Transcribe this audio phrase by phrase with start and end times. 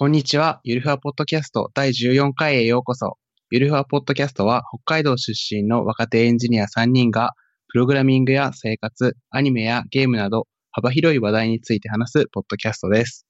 [0.00, 0.62] こんにちは。
[0.64, 3.18] ゆるふわポッドキャスト第14回へようこそ。
[3.50, 7.34] ゆるふわポッドキャストは北海道出身の若手エンジニア3人が
[7.68, 13.26] プログラミングや生活、アニメやゲームなど幅広い話題について話すポッドキャストです。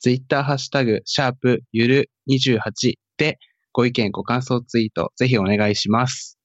[0.00, 3.38] ツイッターハッシュタグ、シャープゆる28で
[3.74, 6.38] ご意見ご感想ツイートぜひお願いします。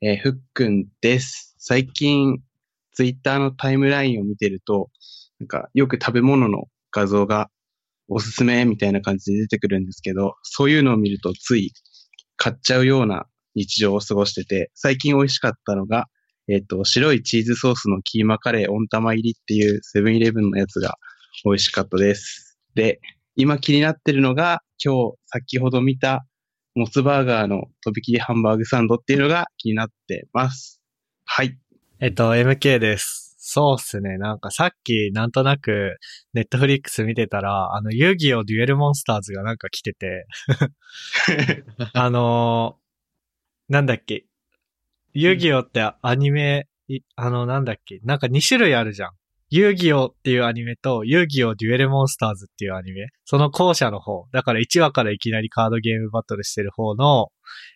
[0.00, 1.54] えーふっくんです。
[1.56, 2.40] 最近
[2.94, 4.90] ツイッターのタイムラインを見てると、
[5.38, 7.48] なんかよく食べ物の画像が
[8.10, 11.72] おすすめみたいな感じで出てくるんですけど、そういうのを見るとつい
[12.36, 16.06] 買っちゃうような日常を過ごしてて、最近美味しかったのが、
[16.48, 20.96] えっ、と、白いチーズソースのキーマカレー温玉入りっていうセブンイレブンのやつが
[21.44, 22.58] 美味しかったです。
[22.74, 23.00] で、
[23.36, 26.26] 今気になってるのが、今日先ほど見た
[26.74, 30.80] モスバーガーのとびきりハンバーグサンドっていうのが気になってます。
[31.24, 31.56] はい。
[32.00, 33.29] えっと、MK です。
[33.52, 34.16] そうっすね。
[34.16, 35.96] なんかさっきなんとなく
[36.34, 40.24] ネットフリックス見てたら、あの遊戯王デュエルモンスターズがなんか来てて、
[41.92, 44.24] あのーなんだっけ。
[45.14, 46.68] 遊戯王ってアニメ、
[47.16, 48.00] あの、なんだっけ。
[48.04, 49.10] なんか2種類あるじゃん。
[49.50, 53.08] 遊戯王っていうアニメと、遊戯王デュエルモンスターズっていうアニメ。
[53.24, 54.26] その後者の方。
[54.32, 57.28] だから1話からいきなりカードゲームバトルしてる方の、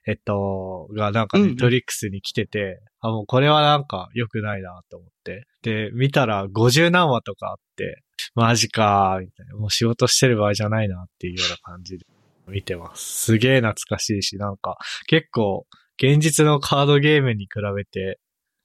[0.06, 5.47] えっと、がなんかうんうんネットフリックスに来てて、あ、もうこれはなんか良くないなと思って。
[5.62, 8.02] で、見たら50何話とかあって、
[8.36, 9.56] マジかー、みたいな。
[9.56, 12.06] もう仕事してる場合じゃないなっていうような感じで
[12.47, 13.25] 見てます。
[13.25, 18.19] すげえ懐かしいし、なんか結構現実のカードゲームに比べて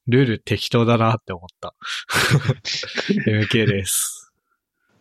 [0.10, 1.76] ルール適当だなって思った。
[3.30, 4.34] MK です。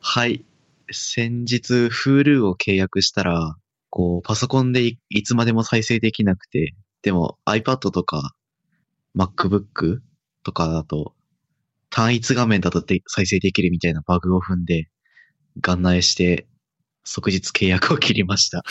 [0.00, 0.44] はい。
[0.90, 3.56] 先日、Hulu を契約したら、
[3.88, 8.34] こう、パソコンでいいつまでも再生できなくて、でも iPad とか
[9.16, 10.00] MacBook
[10.44, 11.14] とかだと、
[11.88, 14.88] 単一画面だとで再生できるみたいなバグを踏んで、
[15.56, 16.46] 元内して、
[17.04, 18.62] 即日契約を切りました。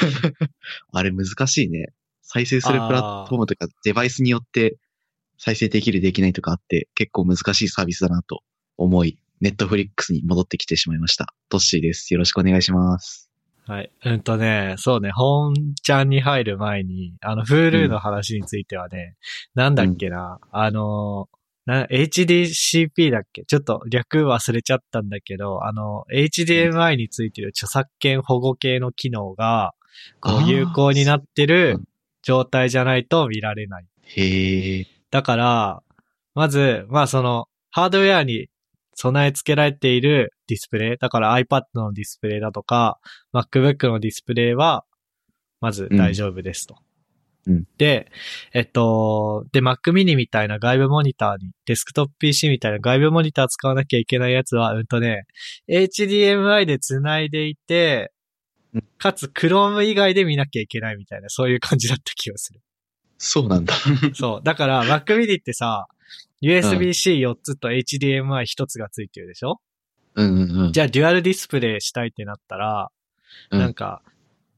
[0.92, 1.88] あれ難しいね。
[2.22, 4.78] 再生するプラットフォームとかデバイスによって
[5.38, 8.42] 再生できるできないとかあって結構難しいサービスだなと
[8.76, 11.34] 思い、ネットフリックスに戻ってきてしまいました。
[11.48, 12.12] トッシーです。
[12.14, 13.30] よろしくお願いします。
[13.66, 13.90] はい。
[14.04, 19.16] うんとね、そうね、本ちゃんに入る前に、あの、Hulu の話についてはね、
[19.54, 21.28] なんだっけな、あの、
[21.64, 23.44] な、HDCP だっけ？
[23.46, 29.72] ちょっと略忘れちゃったんだけど、あの、HDMI についてる著作権保護系の機能が、
[30.20, 31.84] こう、有効になってうるん
[32.22, 33.86] 状態じゃないと見られない。
[34.02, 34.86] へえ。
[35.14, 35.80] だから、
[36.34, 38.48] まず、まあその、ハードウェアに
[38.96, 42.98] 備え付けられているディスプレイ、だから iPad のディスプレイだとか、
[43.32, 44.84] MacBook のディスプレイは、
[45.60, 46.74] まず大丈夫ですと。
[47.46, 48.10] うんで、
[48.54, 55.26] えっと、で、Mac mini みたいな外部モニターに、デスクトップ PC みたいな外部モニター使わなきゃいけないやつは、うんとね、
[55.68, 58.10] HDMI で繋いでいて
[58.74, 62.60] うん、かつ Chrome 以外で見なきゃいけないみたいな、そういう感じだった気がする。
[63.18, 63.74] そうなんだ。
[64.14, 64.40] そう。
[64.44, 65.86] だから、Mac mini ってさ、
[66.42, 69.60] USB-C4 つと HDMI1 つがついてるでしょ、
[70.14, 70.72] うんうんうん。
[70.72, 72.90] じゃあ、デュアルディスプレイしたいってなったら、
[73.50, 74.02] うんなんか、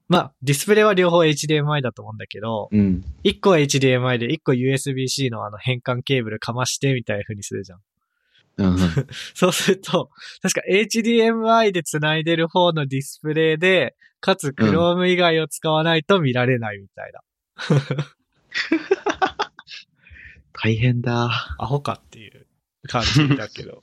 [0.08, 3.04] まあ、ディスプレイは両方 HDMI だと思うんだけど、うん。
[3.24, 7.80] 1個は HDMI で1個 USB-C のあの変換ケーブルかましてみたいな風にするじゃん。
[8.58, 8.78] うんうん。
[9.34, 10.10] そうすると、
[10.42, 17.20] 確か HDMI で繋いでる方のディスプレイで、かつ Chrome 以外を使わないと見られないみたいな。
[20.52, 21.56] 大変だ。
[21.58, 22.46] アホかっていう
[22.88, 23.82] 感じだけど。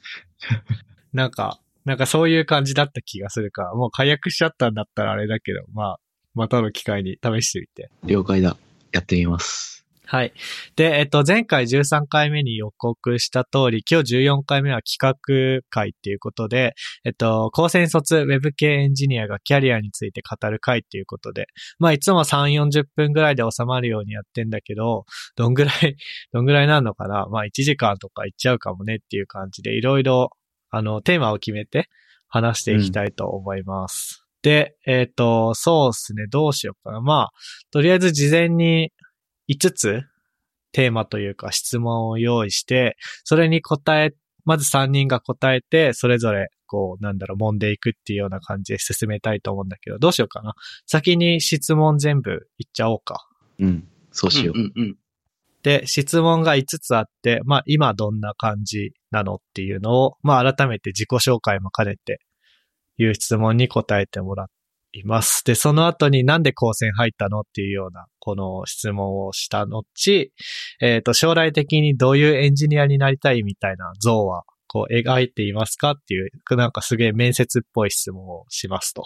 [1.14, 6.00] なんか、なんかそういう感じだった気がするから、もう解約しちゃったんだったらあれだけど、まあ、
[6.34, 7.90] またの機会に試してみて。
[8.04, 8.58] 了解だ。
[8.92, 9.83] やってみます。
[10.06, 10.34] はい。
[10.76, 16.74] で、えっと、前回13回目に予告した通り、今日14回目は企画会っていうことで、
[17.06, 21.48] えっと、高専卒ウェブ系エンジニアがキャリアについて語る会っていうことで、
[21.80, 25.06] まあ、いつも3、40分ぐらいで収まるようにやってんだけど、
[25.36, 25.96] どんぐらい、
[26.34, 27.28] どんぐらいなんのかな？
[27.28, 30.32] まあ、1時間とかいっちゃうかもねっていう感じで、いろいろ、
[30.70, 31.88] あの、テーマを決めて
[32.28, 34.26] 話していきたいと思います。
[34.42, 37.00] で、えっ、と、そうですね、どうしようかな。
[37.00, 37.32] まあ、
[37.72, 38.92] とりあえず事前に
[39.54, 40.02] 5つ
[40.72, 44.12] テーマというか質問を用意して、それに答え、
[44.46, 50.56] まず3人が答えて、それぞれ、こう、なんだろう、揉んでいくっていうような感じで進めたいと思うんだけど、どうしようかな。
[50.86, 53.28] 先に質問全部いっちゃおうか。
[53.60, 53.88] うん。
[54.12, 54.60] そうしよう。
[54.60, 54.96] うんうんうん。
[55.62, 62.20] で、質問が5つあって、まあ今どんな感じなのっていうのを、まあ改めて自己紹介も兼ねて、
[62.98, 64.46] いう質問に答えてもら
[64.94, 65.44] います。
[65.44, 67.42] で、その後になんで高専入ったの？
[67.42, 69.84] っていうような、この質問をした後、
[70.82, 75.92] えっ、と、将来的にどういうエンジニアになりたいみたいな像は、こう描いていますか？
[75.92, 79.04] っていう、なんかすげえ面接っぽい質問をしますと。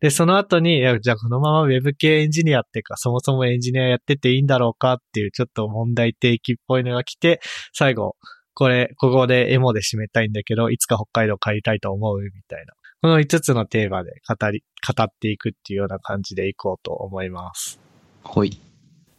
[0.00, 4.94] で、その後に、いやじゃあこのまま Web 系エンジニアっていうか、そもそもエンジニアやってていいんだろうか？
[4.94, 7.40] っていうちょっと問題提起っぽいのが来て、
[7.74, 8.16] 最後、
[8.54, 12.22] これ、ここでエモで締めたいんだけど、いつか北海道帰りたいと思う？
[12.22, 12.72] みたいな。
[13.04, 14.64] この5つのテーマで語り、
[14.96, 17.78] 語っていくっていうような感じでいこうと思います。
[18.22, 18.58] ほい。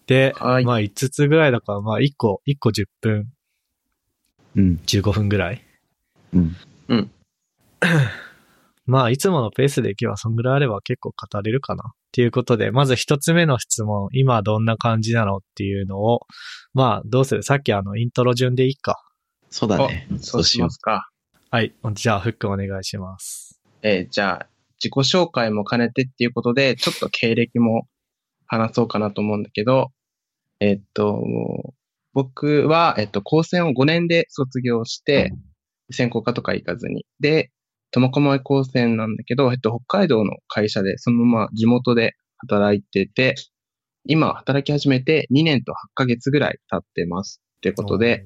[0.07, 3.27] で、はいまあ5つぐらいだから、まあ1個、1個10分、
[4.55, 4.79] うん。
[4.87, 5.61] 15分ぐらい。
[6.33, 6.55] うん。
[8.87, 11.83] まあ、いつものペースでいけば、そんぐらいあれば結構語れるかな。
[11.85, 16.21] っていうことで、まず一つ目の質問、今どんな感じなのっていうのを、
[16.73, 17.43] まあ、どうする？
[17.43, 19.03] さっきあの、イントロ順でいいか。
[19.51, 20.07] そうだね。
[20.21, 21.07] そうしますか。
[21.51, 21.75] はい。
[21.93, 23.44] じゃあ、フックお願いします。
[23.87, 24.49] えーじゃあ、
[24.83, 27.87] 自己紹介も兼ねてっていうことで、ちょっと経歴も
[28.47, 29.91] 話そうかなと思うんだけど、
[30.59, 31.23] えっと、
[32.11, 35.31] 僕は、えっと、高専を5年で卒業して、
[35.91, 37.05] 専攻科とか行かずに。
[37.19, 37.51] で、
[37.91, 43.35] 苫小牧高専なんだけど、えっと、北海道の会社でそのまま地元で働いてて、
[44.07, 47.39] 今働き始めて2年と8ヶ月ぐらい経ってます。
[47.57, 48.25] ってことで、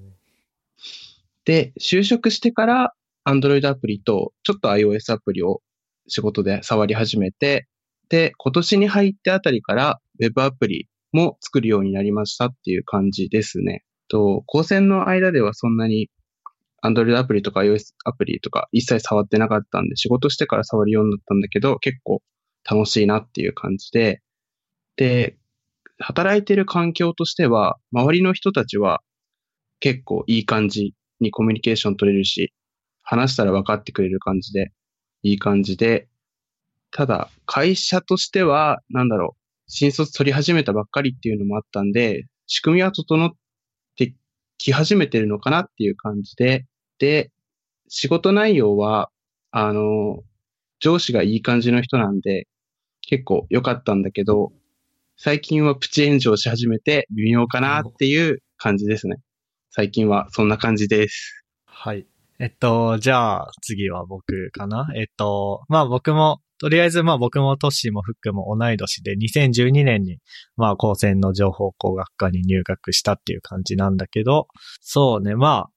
[1.44, 2.94] で、就職してから
[3.30, 5.62] Android アプリとちょっと iOS アプリを
[6.08, 7.68] 仕事で触り始めて、
[8.10, 13.84] で、今年に入ってあたりから Web アプリも作るようになりましたっていう感じですね。
[14.08, 16.10] と、高専の間ではそんなに
[16.84, 22.22] Android アプリとか iOS アプリとか一切触ってなかったんで、仕事してから触るようになったんだけど、結構
[22.70, 24.22] 楽しいなっていう感じで、
[24.96, 25.38] で、
[26.00, 29.02] 働いてる環境としては、周りの人たちは
[29.80, 32.54] 結構いい感じにコミュニケーション取れるし、
[33.10, 34.72] 話したら分かってくれる感じで、
[35.24, 36.08] いい感じで、
[36.92, 43.32] ただ、会社としては、なんだろう、新卒取り始めたばっかりっていうのもあったんで、仕組みは整っ
[43.98, 44.14] て
[44.60, 46.68] き始めてるのかなっていう感じで、
[47.00, 47.32] で、
[47.88, 49.10] 仕事内容は、
[49.50, 50.20] あの、
[50.80, 52.48] 上司がいい感じの人なんで、
[53.02, 54.52] 結構良かったんだけど、
[55.18, 59.16] 最近はプチ炎上し始めて微妙かなっていう感じですね。
[59.72, 61.44] 最近はそんな感じです。
[61.66, 62.06] はい。
[62.42, 64.88] えっと、じゃあ、次は僕かな？
[64.96, 70.20] えっと、まあ僕も、とりあえずまあ僕もトッシーもフックも同い年で、2012年に、
[70.56, 74.48] まあ高専の情報工学科に入学したっていう感じなんだけど、
[74.80, 75.70] そうね、まあ、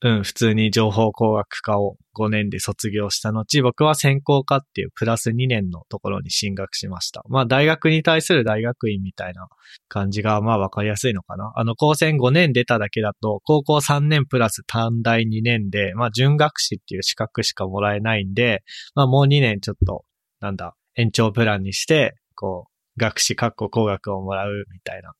[0.00, 7.24] うん、普通に情報工学科を5年で卒業した後、僕は専攻科っていうプラス2年のところに進学しました。
[7.28, 9.48] まあ大学に対する大学院みたいな
[9.88, 11.52] 感じがまあわかりやすいのかな。
[11.56, 18.62] あの、高専5年出ただけだと、高校3年プラス短大2年で、まあ準学士っていう資格しかもらえないんで、
[18.94, 20.04] まあもう2年ちょっと、
[20.40, 25.12] なんだ、延長プランにして、こう、学士、括弧工学をもらうみたいな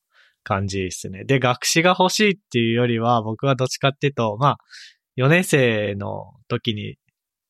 [0.49, 1.25] 感じですね。
[1.25, 4.57] で、学士が欲しいっていうよりは、僕はどっちかっていうと、まあ、
[5.19, 6.97] 4年生の時に、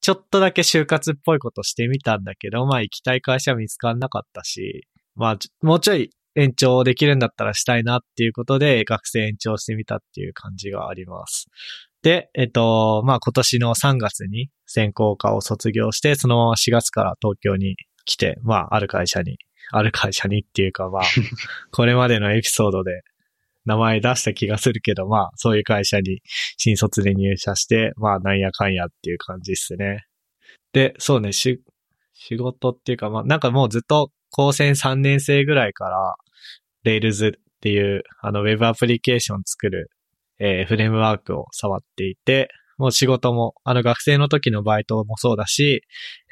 [0.01, 11.47] ちょっとだけ就活っぽいことしてみたんだけど、まあ行きたい会社は見つからなかったし、まあもうちょい延長できるんだったらしたいなっていうことで学生延長してみたっていう感じがあります。
[12.03, 19.37] で、えっと、まあ今年の3月に専攻科を卒業して、そのまま4月から東京に来て、まあある会社に、
[19.71, 21.03] ある会社にっていうかまあ、
[21.73, 23.03] これまでのエピソードで
[23.69, 26.23] 名前出した気がするけど、まあそういう会社に
[26.57, 30.07] 新卒で入社して、まあなんやかんやっていう感じですね。
[30.73, 31.61] で、そうね、し、
[32.15, 36.17] 仕事っていうか、まあなんかもうずっと高専3年生ぐらいから、
[36.85, 39.91] Rails っていうあのウェブアプリケーション作る、
[40.39, 42.49] えーフレームワークを触っていて、
[42.79, 45.83] もう仕事も、あの学生の時のバイトもそうだし、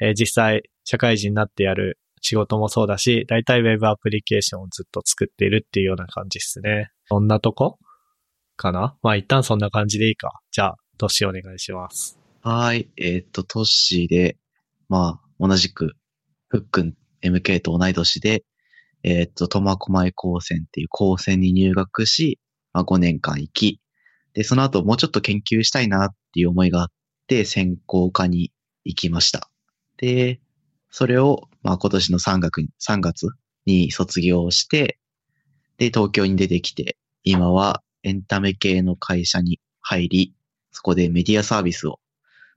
[0.01, 6.89] えー実際社会人になってやる仕事もそうだし、だいたいウェブアプリケーションをずっと作っているっていうような感じですね。
[7.05, 7.77] そんなとこ？
[8.55, 8.97] かな？
[9.01, 10.39] まあ一旦そんな感じでいいか。
[10.51, 12.19] じゃあ、どしお願いします。
[12.41, 12.89] はい。
[12.97, 14.37] えーっと、トッシーで、
[14.89, 15.93] まあ、同じく、
[16.49, 18.43] ふっくん、MK と同い年で、
[19.03, 22.39] えーっと、苫小牧高専っていう高専に入学し、
[22.73, 23.79] まあ5年間行き、
[24.33, 26.87] で、その後もうちょっと研究したいなっていう思いがあっ
[27.27, 28.51] て、専攻科に
[28.85, 29.49] 行きました。
[29.97, 30.39] で、
[30.89, 33.27] それを、まあ今年の3月に、3月
[33.65, 34.99] に卒業して、
[35.77, 40.33] で、東京に出てきて、今はエンタメ系の会社に入り、
[40.71, 41.99] そこでメディアサービスを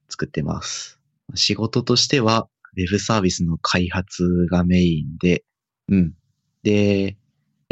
[0.08, 1.00] 作ってます。
[1.34, 5.44] 仕事としては、ウェブサービスの開発がメインで、
[5.88, 6.14] うん。
[6.62, 7.16] で、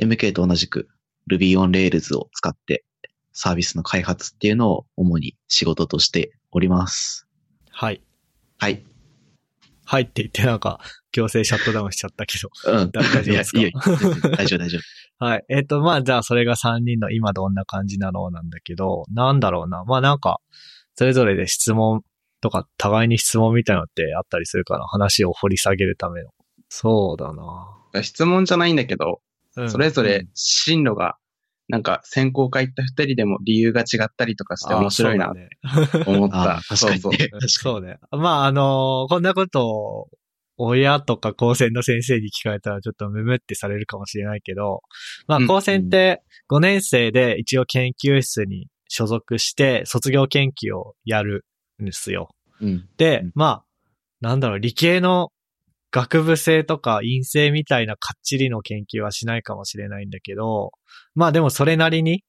[0.00, 0.88] MK と同じく
[1.30, 2.84] Ruby on Rails を使って
[3.32, 7.26] サービスの開発っていうのを主に仕事としております。
[7.70, 8.02] はい。
[8.58, 8.82] はい。
[9.90, 10.80] はいって言ってなんか、
[11.12, 12.50] 強制シャットダウンしちゃったけど。
[12.66, 12.90] うん。
[12.90, 13.58] 大丈夫ですか？
[13.58, 13.80] いやいいよ。
[14.36, 14.78] 大丈夫、大丈
[15.18, 15.24] 夫。
[15.24, 15.44] はい。
[15.48, 19.84] えっ、と、まあ、じゃあ、それが3人の今どんな感じなのなんだけど、なんだろうな。
[19.84, 20.40] まあ、なんか、
[20.94, 22.02] それぞれで質問
[22.42, 24.86] とか、互いに質問みたいなのってあったりするかな？
[24.86, 26.28] 話を掘り下げるための。
[26.68, 28.02] そうだな。
[28.02, 29.22] 質問じゃないんだけど、
[29.56, 31.16] うんそれぞれ進路が、
[31.68, 36.56] なんか専攻科行った二人でも理由が違ったりとかして面白いなあーそうだねと思った。
[36.56, 37.98] あー確かにそうそうそうね。
[38.10, 40.08] まあ、あのーこんなことを、
[40.58, 44.82] 親とか高専の先生に聞かれたらちょっとムムってされるかもしれないけど、
[45.28, 51.44] まあ、うん高専って5年生で一応研究室に所属して卒業研究をやる
[51.80, 52.28] んですよ。
[52.60, 52.88] うん。
[52.96, 53.64] でうん、まあ、
[54.20, 55.30] なんだろう、理系の
[55.90, 60.72] 学部生とか院生みたいなかっちりの研究はしないかもしれないんだけど、
[61.14, 62.24] まあでもそれなりに、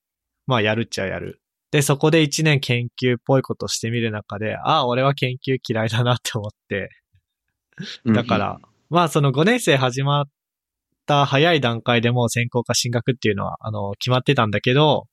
[0.47, 1.41] まあやるっちゃやる。
[1.71, 6.89] で、そこで一年研究っぽいことしてみる中で、ああ、俺は研究嫌いだなって思って、
[8.05, 10.29] だから、まあその5年生始まっ
[11.05, 15.07] た早い段階でもう専攻科進学っていうのは、あの、決まってたんだけど、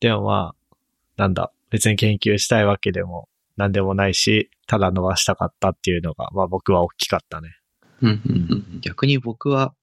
[0.00, 0.76] でもまあ、
[1.16, 7.56] なんだ、別に研究したいわけでもなんでもないし、ただ伸ばしたかったっていうのが、まあ僕は大きかったね。
[8.02, 8.76] うんううん。
[8.78, 9.74] ん逆に僕は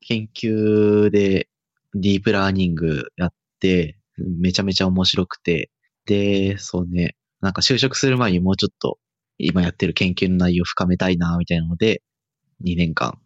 [0.00, 1.48] 研究で
[1.94, 5.70] ディープラーニングやって、めちゃめちゃ面白くて、
[6.06, 8.98] で、そうね、なんか就職する前にもうちょっと
[9.38, 12.02] 今やってる研究の内容を深めたいな、みたいなので、
[12.64, 13.18] 2年間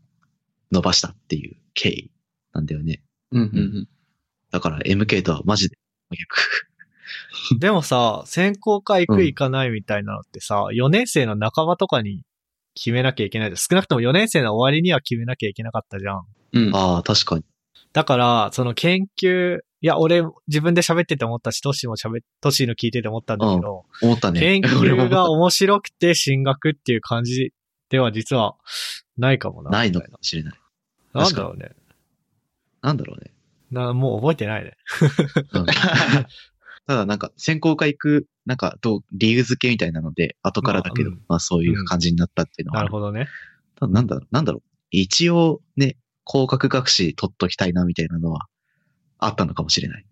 [0.70, 2.10] 伸ばしたっていう経緯
[2.52, 3.02] なんだよね。
[3.30, 3.88] うんうんうん。
[4.50, 5.78] だから MK とはマジで
[6.10, 6.72] 真逆。
[7.58, 12.24] でもさ、専攻科行くうん行かないみたいなのってさ、4年生の半ばとかに
[12.74, 16.22] 決めなきゃいけないで少なくとも4年生の終わりには決めなきゃいけなかったじゃん。
[16.52, 16.76] うん。
[16.76, 17.44] ああ、確かに。
[17.92, 24.40] だから、その研究、いや、俺自分で喋ってて思ったし、トシも喋っ、トシの聞いてて思ったんだけど、思ったね。
[24.40, 27.52] 研究が面白くて進学っていう感じ
[27.90, 28.56] では実は
[29.18, 29.70] ないかもな。
[29.70, 30.54] ないのかもしれない。
[30.54, 31.72] いななんだろうね。
[32.80, 33.32] なんだろうね。
[33.70, 34.72] な、もう覚えてないね。
[35.52, 35.66] うん
[36.86, 42.86] ただなんか専攻科行く、なんかどう、理由付けみたいなので、後からだけど、まあまあ、そういう感じになったっていうのはある。
[42.86, 43.28] なるほどね。
[43.76, 44.62] ただなんだろう、なんだろう。
[44.90, 48.46] 一応ね、工学学士取っときたいなみたいなのは
[49.18, 50.04] あったのかもしれない。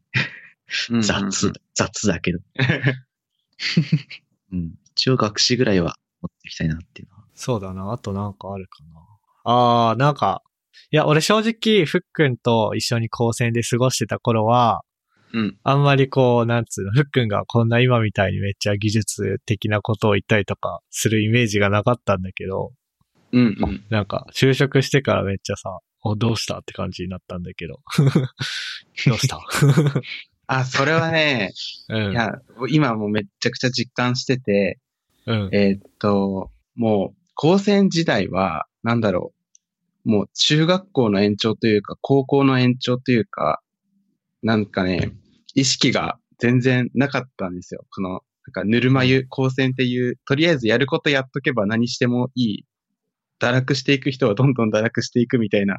[0.91, 2.39] うん雑、雑だけど。
[4.53, 4.75] うん。
[4.93, 7.25] 一応学士ぐらいは持っていきたいなっていうのは。
[7.35, 7.93] そうだな。
[7.93, 9.01] あとなんかあるかな。
[9.45, 10.43] あー、なんか、
[10.93, 14.83] いや、俺正直、ふっくんと一緒に高専で過ごしてた頃は、
[15.33, 15.59] うん。
[15.63, 22.73] あんまりこう、なんつうの、ふっくんがこんな今みたいにめっちゃ技術的なことを言ったりとかするイメージがなかったんだけど、
[23.33, 23.85] うんうん。
[23.91, 27.81] なんか、就職してからめっちゃさ、お、どうしたって感じになったんだけど。
[29.07, 29.39] どうした？
[30.47, 31.53] あ、それはね、
[31.89, 32.13] うん。
[32.13, 32.33] いや、
[32.71, 34.79] 今もうめっちゃくちゃ実感してて、
[35.27, 35.51] うん。
[35.53, 39.33] えーっと、もう、高専時代は、なんだろ
[40.05, 43.61] う、もう中学校の延長というか、高校の延長というか、
[44.43, 45.13] なんかね、
[45.55, 47.85] 意識が全然なかったんですよ。
[47.95, 48.21] この、なん
[48.53, 52.65] かぬるま湯、高専っていう、とりあえずやることやっとけば何してもいい。
[53.41, 55.79] 堕落していく人はどんどん堕落していくみたいな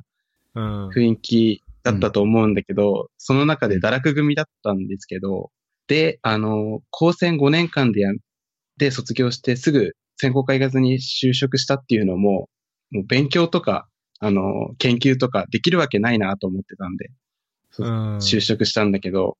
[0.55, 0.89] うん。
[0.89, 5.51] 雰囲気だったと思うんだけど、その中で堕落組だったんですけど、
[5.87, 8.11] で、あの、高専5年間でや、
[8.77, 12.49] で卒業してすぐ専攻科行かずに就職したっていうのも、
[12.91, 13.87] もう勉強とか、
[14.19, 14.41] あの、
[14.77, 17.09] 研究とかできるわけないなと思ってたんで。
[17.79, 19.37] 就職したんだけど、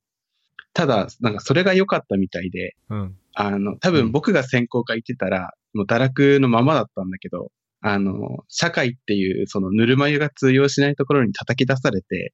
[0.74, 3.16] ただ、なんかそれが良かったみたいで、うん。
[3.34, 12.34] あの、多分僕が専攻科行ってたら、もう堕落のままだったんだけど、あの、社会っていう、そのぬるま湯が通用しないところに叩き出されて、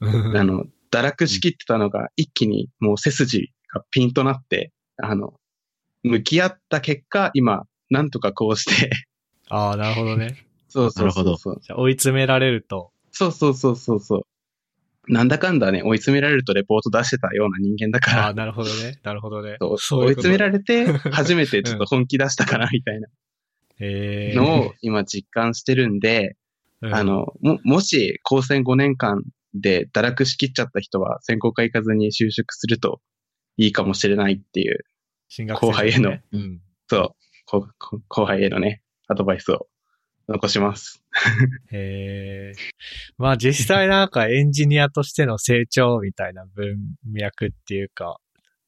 [0.00, 0.36] うん。
[0.36, 5.34] あの、堕落しきってたのが一気にもう背筋がピンとなって、あの、
[6.02, 8.90] 向き合った結果、今、なんとかこうして、
[9.48, 10.46] ああ、なるほどね。
[10.68, 11.60] そうそうそうなるそう。
[11.60, 12.90] じゃあ追い詰められると。
[13.12, 14.26] そうそうそうそうそう。
[15.08, 18.98] なんだかんだね、追い詰められるとレポート出してたような人間だかああ、ら、なるほどね。
[19.02, 19.56] なるほどね。
[19.60, 23.08] そうそう追い詰められて、初めてちょっと本気出したかな、みたいな。
[23.80, 26.36] のを今実感してるんで、
[26.80, 26.94] うん。
[26.94, 29.22] あ、の、も、もし、高専5年間
[29.54, 33.00] で堕落しきっちゃった人は、専攻科行かずに就職すると
[33.56, 34.84] いいかもしれないっていう、
[35.54, 36.10] 後輩への。
[36.10, 36.60] ねうん。
[36.88, 37.14] そ
[37.50, 37.66] う、
[38.08, 39.66] 後輩へのね、アドバイスを
[40.28, 41.02] 残します。
[41.70, 42.74] へえ。
[43.18, 48.18] まあ実際なんかエンジニアとしての成長みたいな文脈っていうか、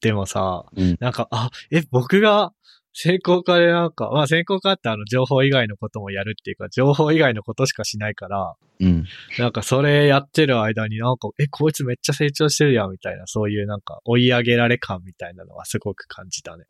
[0.01, 0.97] でもさ、うん。
[0.99, 2.53] なんか、あ、え、僕が
[2.93, 9.05] 専攻科でなんか、まあ専攻科ってあの情報以外のこともやるっていうか、情報以外のことしかしないから、うん。
[9.39, 16.65] なんかそれやってる間になんか、え、こいつめっちゃ成長してるやんみたいな、そういうなんか追い上げられ感みたいなのはすごく感じたね。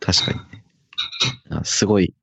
[0.00, 2.14] 確かにすごい、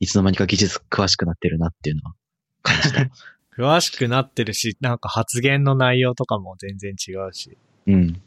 [0.00, 2.14] いつの間にか技術詳しくなってるなっていうのは
[2.62, 3.10] 感じた。
[3.56, 7.58] 詳しくなってるし、なんか発言の内容とかも全然違うし。
[7.86, 8.22] うん。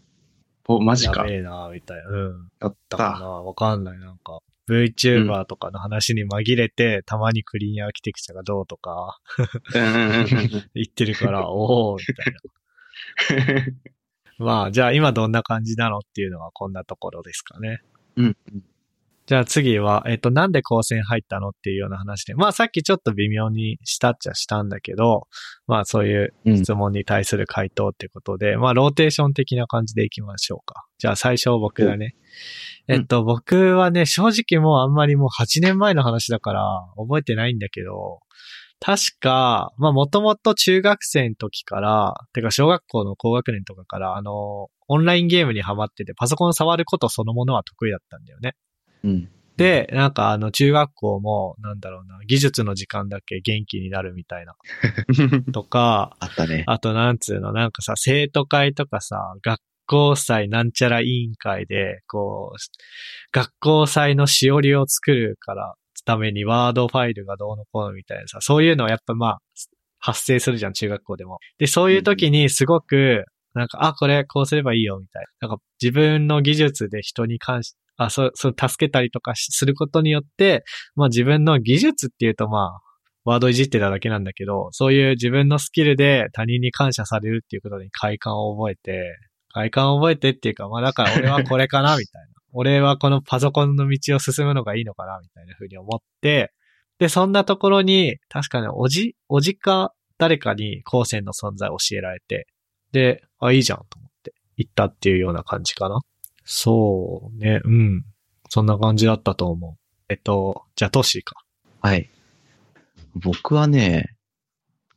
[0.67, 1.21] お、マジか。
[1.23, 2.09] やべえな、みたいな。
[2.09, 2.51] うん。
[2.61, 3.19] やっだかた。
[3.19, 3.99] なわかんない。
[3.99, 4.39] なんか、
[4.69, 9.19] VTuber とかの話に紛れて、たまにクリーンアーキテクチャがどうとか
[9.73, 10.25] うんうんうんうん。
[10.75, 13.73] 言ってるから、おー、みたいな。
[14.45, 17.81] まあ、じゃあ今どんな感じなのっていうのはこんなところですかね。
[18.15, 18.37] うん。
[19.33, 25.23] じゃあ次は、えっと、なんで高専入ったのっていうような話で、まあさっきちょっと微妙にしたっちゃしたんだけど、
[25.65, 30.85] まあそういううん質問に対する回答ってことで、まあローテーション的な感じでいきましょうか。
[30.99, 32.15] じゃあ最初僕だね。
[32.87, 36.63] うんえっと、僕はね、正直もうあんまりもう8年前の話だから
[36.95, 38.19] 覚えてないんだけど、
[38.79, 48.53] 確か、まあもともと中学生の時から、てか小学校の高学年とかから、あの、オンラインゲームにハマってて、パソコン触ることそのものは得意だったんだよね。
[49.03, 49.29] うん。
[49.57, 54.55] で、なんかあの中学校も、なんだろうな、技術の時間だけ元気になるみたいな。
[55.53, 56.63] とか、あったね。
[56.67, 62.57] あとなんつうの、なんかさ、生徒会とかさ、学校祭なんちゃら委員会で、こう、
[63.31, 69.39] 学校祭のしおりを作るから、ためにワードファイルがどうのこうのみたいなさ、そういうのはやっぱまあ、
[69.99, 71.39] 発生するじゃん、中学校でも。
[71.57, 75.47] で、そういう時にすごく、なんか、あ、これこうすればいいよ、みたいな。
[75.47, 80.63] なんか、自分の技術で人に関し、あ、そう、そう、助けたりとかしすることによって、
[80.95, 82.79] まあ自分の技術っていうとまあ、
[83.25, 89.17] ワードいじってただけなんだけど、そういう自分のスキルで他人に感謝されるっていうことに快感を覚えて、
[89.53, 92.27] 快感を覚えてっていうか、まあだから俺はこれかな、みたいな。
[92.55, 96.51] 俺はこのパソコンの道を進むのがいいのかな、みたいな風に思って、
[96.99, 102.47] で、そんなところに、確かね、おじ、おじか誰かに高専の存在を教えられて、
[102.91, 105.99] で、あ、いいじゃんと思って行ったっていうような感じかな。
[106.45, 108.05] そうね、うん。
[108.49, 109.83] そんな感じだったと思う。
[110.09, 111.35] えっと、じゃあトッシーか。
[111.81, 112.09] はい。
[113.15, 114.15] 僕はね、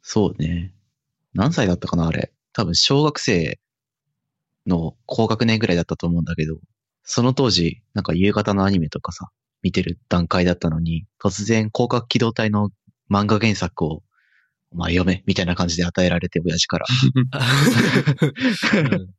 [0.02, 0.72] そうね。
[1.34, 2.32] 何歳だったかなあれ。
[2.52, 3.58] 多分小学生
[4.66, 6.58] の高学年ぐらいだったと思うんだけど、
[7.04, 9.28] その当時、なんか夕方のアニメとかさ、
[9.62, 12.70] 見てる段階だったのに、突然広角機動隊の
[13.10, 14.02] 漫画原作を、
[14.72, 16.86] お前読め、みたいな感じで与えられて、親父から。
[18.92, 19.10] うん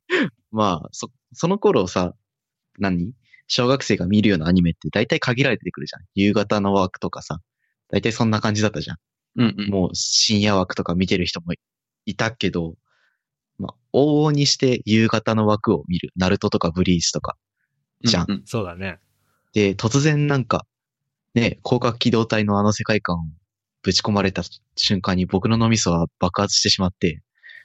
[0.51, 2.13] まあ、そ、その頃さ、
[2.77, 3.13] 何？
[3.47, 6.03] 小学生が見るようなアニメって大体限られてくるじゃん。
[6.15, 7.39] 夕方の枠とかさ。
[7.89, 8.97] 大体そんな感じだったじゃん。
[9.37, 9.69] うんうん。
[9.69, 11.53] もう深夜枠とか見てる人も
[12.05, 12.75] いたけど、
[13.57, 16.11] まあ、往々にして夕方の枠を見る。
[16.17, 17.37] ナルトとかブリーチとか。
[18.03, 18.99] じゃんううそうだね。
[19.53, 20.65] で、突然なんか、
[21.33, 23.23] ね、広角機動隊のあの世界観を
[23.81, 24.43] ぶち込まれた
[24.75, 27.21] 瞬間に僕の脳みそは爆発してしまって、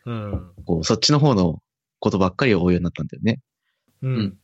[0.06, 0.52] うん。
[0.64, 1.60] こう、そっちの方の
[1.98, 3.40] ことばっかりを追うようになったんだよね。
[4.02, 4.38] うん。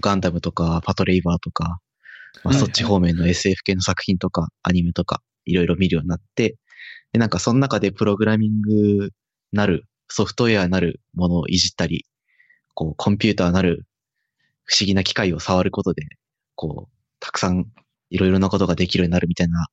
[0.00, 1.80] ガンダムとか、パトレイバーとか、
[2.44, 6.56] まあ、そっち方面の SF 系の作品とか、アニメとか、いろいろ見るようになって、
[7.12, 9.10] で、なんかその中でプログラミング
[9.52, 12.04] なる、ソフトウェアなるものをいじったり、
[12.74, 13.86] こう、コンピューターなる
[14.64, 16.02] 不思議な機械を触ることで、
[16.54, 17.66] こう、たくさん
[18.10, 19.66] いろいろなことができるようになるみたいな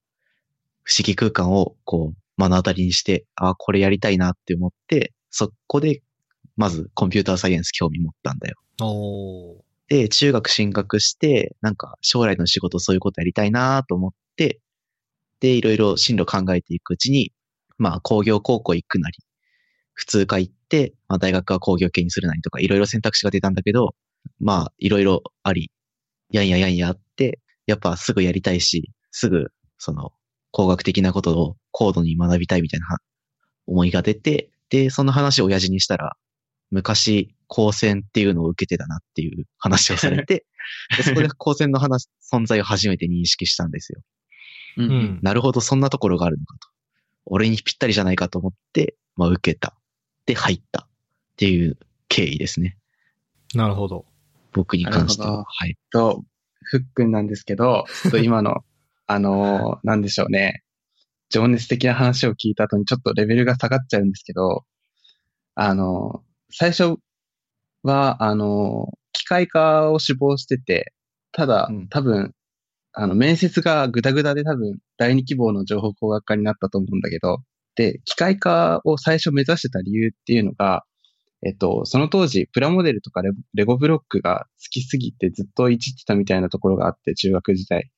[0.86, 6.02] 不思議空間を、こう、目の当たりにして、ああ、これやりたいなって思って、そこで、
[6.58, 8.56] まずコンピューターサイエンス興味持ったんだよ。
[8.82, 9.65] おー。
[9.90, 14.60] で、中学進学して、なんか将来の仕事そういうことやりたいなと思って、
[15.42, 17.34] で、いろいろ進路考えていくうちに、
[17.78, 19.18] まあ工業高校行くなり、
[19.94, 23.96] 普通科行って、まあ大学は工業系にするなりとか、いろいろ選択肢が出たんだけど、
[24.40, 25.72] まあいろいろあり、
[26.32, 29.48] やんややんやって、やっぱすぐやりたいし、すぐ
[29.80, 30.12] その
[30.52, 33.00] 工学的なことを高度に学びたいみたいな
[33.68, 36.16] 思いが出て、で、その話を親父にしたら、
[36.72, 40.46] 昔、高専っていうのを受けてたなっていう話をされて、
[40.98, 44.02] でそこで高専の話、存在を初めて認識したんですよ。
[44.78, 45.20] うんうん。
[45.22, 46.68] なるほど、そんなところがあるのかと。
[47.26, 49.76] 俺にぴったりじゃないかと思って、まあ受けた。
[50.26, 50.82] で、入った。
[50.84, 50.88] っ
[51.38, 51.78] ていう
[52.08, 52.78] 経緯ですね。
[53.54, 54.06] なるほど。
[54.54, 55.44] 僕に関しては。
[55.46, 55.78] はい。
[55.92, 56.24] と、
[56.62, 58.64] ふっくんなんですけど、ちょっと今の、
[59.08, 60.64] あのーなんでしょうね。
[61.30, 64.66] 情熱的な話を聞いた後にちょっとレベルが下がっちゃうんですけど、
[65.56, 66.98] あのー最初
[67.86, 70.94] は、あのー機械科を志望してて、
[71.32, 72.34] ただうん、多分、
[72.92, 77.40] あの、面接がグダグダで多分、第二希望の情報工学科になったと思うんだけど、
[77.76, 80.84] で、機械科を最初目指してた理由っていうのが、
[81.46, 87.90] えっと、その当時、プラモデルとかレレゴブロックが好きすぎてずっといじってたみたいなところがあって、中学時代。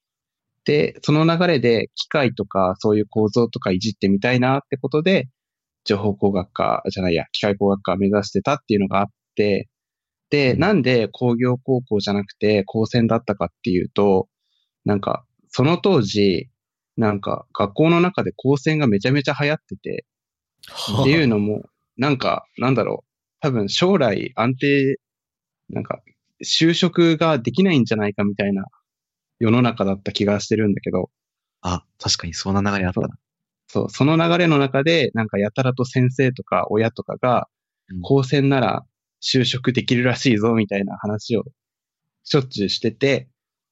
[0.66, 5.30] で、その流れで機械とかそういう構造とかいじってみたいなってことで、
[5.86, 9.70] 情報工学科じゃないや、機械工学科目指してたっていうのがあって、
[10.30, 14.28] で、なんで工業高校じゃなくて高専だったかっていうと、
[14.86, 16.50] なんか、その当時、
[16.98, 20.06] なんか学校の中で高専がめちゃめちゃ流行ってて、
[21.02, 21.64] っていうのも、
[21.98, 23.08] なんか、なんだろう、
[23.40, 25.00] 多分将来安定
[25.70, 26.02] なんか、
[26.44, 28.66] 就職ができないんじゃないかみたいな
[29.40, 31.10] 世の中だった気がしてるんだけど、
[31.62, 33.10] あ、確かにそんな流れあったな。
[33.68, 37.48] そう、その流れの中で、なんかやたらと先生とか親とかが
[37.90, 38.86] うん、高専なら
[39.22, 41.44] 就職できるらしいぞみたいな話を
[42.24, 43.30] しょっちゅうしてて、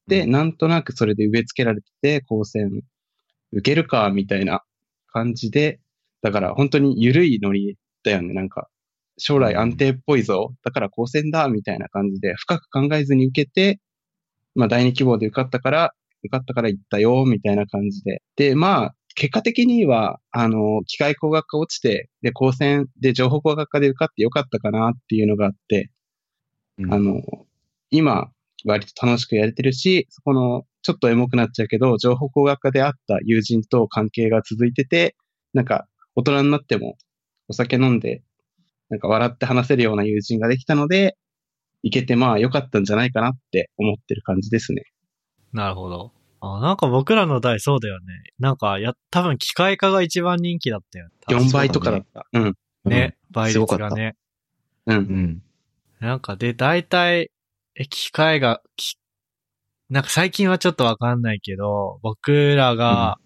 [0.07, 2.81] で、うんなんとなくそれで植え付けられてて、高専
[3.51, 4.63] 受けるかみたいな
[5.07, 5.79] 感じで、
[6.21, 8.33] だから本当に緩いノリだよね。
[8.33, 8.67] なんか、
[9.17, 10.53] 将来安定っぽいぞ。
[10.63, 13.79] だから高専だみたいな感じで、深く考えずに受けて、
[14.55, 18.21] まあ第二希望で受かったから、受かったから行ったよ、みたいな感じで。
[18.35, 25.89] で、まあ、結果的には、あの、機械工学科落ちて、で、高専で情報工学科で受かってよかったかなっていうのがあって、
[26.77, 27.21] うんあの、
[27.89, 28.29] 今、
[28.65, 35.15] 割と楽しくやれてるし、そこの、ちょっとエモくなっちゃうけど、情報工学科で会った友人と関係が続いてて、
[35.53, 36.97] なんか、大人になっても、
[37.47, 38.21] お酒飲んで、
[38.89, 41.17] なんか笑って話せるような友人ができたので、
[41.83, 44.83] いけてまあ良かったんじゃないかなって思ってる感じですね。
[45.53, 46.11] なるほど。
[46.53, 48.05] あ、なんか僕らの代そうだよね。
[48.39, 51.09] なんか、や、多分機械化が一番人気だったよ。
[51.29, 52.27] 4倍とかだった。
[52.33, 52.55] うん。
[52.85, 54.15] ね、倍率がね。
[54.85, 54.93] う。
[54.93, 55.41] うんん。
[55.99, 57.31] なんかで、大体、
[57.75, 58.97] え、機械が、き
[59.89, 63.19] なんか最近はちょっとわかんないけど、僕らが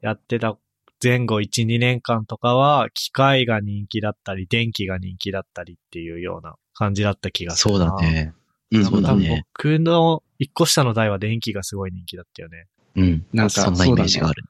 [0.00, 0.56] やってた
[1.02, 7.90] 前後1、2年間とかは、機械が人気だったり、電気が人気だったりっていうような感じだった気がするな。
[7.90, 8.02] そうだ。
[8.02, 8.34] ね。
[8.70, 8.84] うん。
[8.84, 12.66] そうだね僕の一個下の代は電気がすごい人気だったよね。
[12.96, 13.26] うん。
[13.32, 14.44] なんかそんなイメージがある。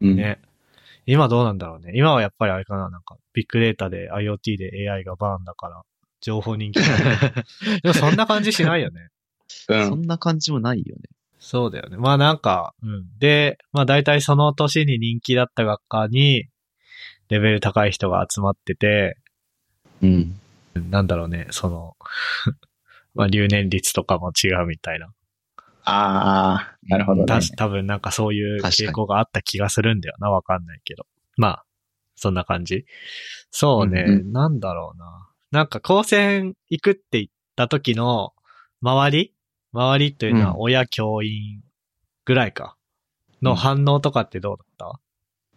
[0.00, 0.16] うん。
[0.16, 0.40] ね。
[1.06, 1.92] 今どうなんだろうね。
[1.94, 5.82] 今はやっぱりあれかな、なんか、ビッグデータで IoT で AI がバーンだから、
[6.22, 6.86] 情報人気だ
[7.82, 9.08] でもそんな感じしないよね。
[9.68, 9.88] うん。
[9.88, 11.02] そんな感じもないよね。
[11.38, 11.98] そうだよね。
[11.98, 13.18] まあなんか、うん。
[13.18, 16.46] で、まあ大体その年に人気だった学科に、
[17.28, 19.18] レベル高い人が集まってて、
[20.00, 20.40] うん。
[20.88, 21.96] なんだろうね、その、
[23.14, 25.12] まあ留年率とかも違うみたいな。
[25.84, 27.40] ああ、なるほどねた。
[27.56, 31.06] 多分なんかそういう傾向があった気がするんだよな、わかんないけど。
[31.36, 31.64] まあ、
[32.16, 32.86] そんな感じ。
[33.50, 35.28] そうね、うんなんだろうな。
[35.50, 38.32] なんか高専行くって言った時の
[38.80, 39.34] 周り？
[39.72, 41.60] 周りというのうんは親、教員
[42.24, 42.76] ぐらいか。
[43.42, 45.00] の反応とかってどうだった、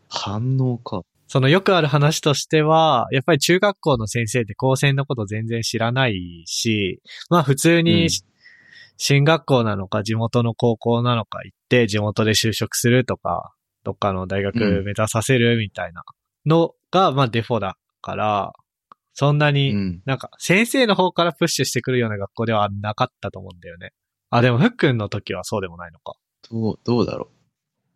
[0.09, 1.03] 反応か。
[1.27, 8.09] そのよくある話としては、やっぱり中学校の先生って高専のこと全然知らないし、まあ普通うんに
[8.97, 16.03] 進学校なのか地元の高校なのか行って地元で就職するとか、どっかの大学うん目指させるみたいな
[16.45, 18.53] のが、まあデフォだから、
[19.13, 20.01] そんなうに、ん。
[20.05, 23.93] なんか先生の方からプッシュしてくるような学校ではなかったと思うんだよね。
[24.29, 26.13] あ、でもふっくんの時はそうでもないのか。
[26.51, 27.29] どう、どうだろ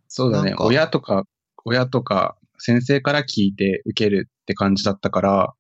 [0.08, 1.26] そうだね親とか、
[1.66, 5.54] 親とか、先生から聞いて受けるって感じだったから、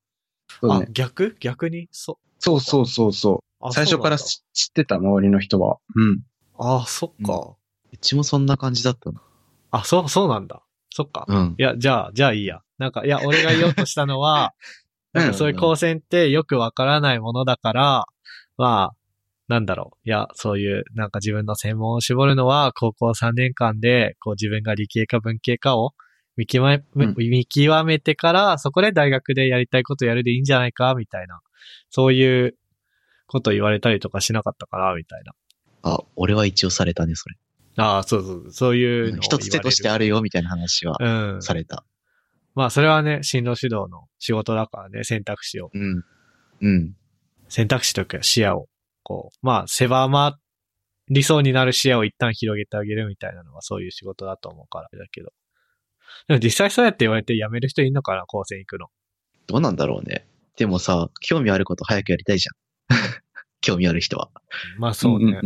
[0.60, 1.36] そうあね、逆？
[1.40, 1.88] 逆に？
[1.92, 3.51] そそうそうそうそう。
[3.62, 5.78] あ最初から知知ってた周りの人は。
[5.96, 6.24] うん。
[6.58, 7.34] あ、そっか。
[7.34, 7.56] う。
[7.94, 9.22] うちもそんな感じだったな。
[9.72, 10.64] あ、そう、そうなんだ。
[10.90, 11.26] そっか。
[11.28, 11.56] うん。
[11.58, 12.62] いや、じゃあ、じゃあいいや。
[12.78, 14.54] なんか、いや、俺が言おうとしたのは、
[15.14, 18.06] う んなんかそういう光線ってよくわからないものだから、
[18.58, 18.96] まあ、
[19.48, 20.08] なんだろう。
[20.08, 25.92] いや、そういう、なんか自分の専門を絞るのは、高校3年間で、こう自分が理系か文系かを
[26.38, 31.42] 見極め、うん見極めてから、そこで大学でやりたいことやるでいいんじゃないか、みたいな。
[31.90, 32.56] そういう
[33.32, 35.34] こと言われたりとかしなかったかな、みたいな。
[35.84, 37.38] あ、俺は一応されたね、それ。
[37.78, 39.18] ああ、そうそう、そういう。
[39.22, 41.42] 一つ手としてあるよ、みたいな話はうん。
[41.42, 41.86] された。
[42.54, 46.04] まあ、それはね、進路指導の仕事だからね、選択肢を、うん。
[46.62, 46.96] うん。
[47.48, 48.68] 選択肢というか視野を、
[49.04, 50.38] こう、まあ、狭ま
[51.10, 55.32] りそうになる視野を一旦広げてあげるみたいなのはそういう仕事だと思うから、だけど。
[56.28, 58.88] でも実際そうやって言われて辞める人いんのかな、高専行くの。
[59.48, 60.28] どうなんだろうね。
[60.58, 62.56] でもさ、興味あること早くやりたいじゃん。
[63.62, 64.30] 興味ある人は。
[64.78, 65.26] まあそうね。
[65.26, 65.42] んん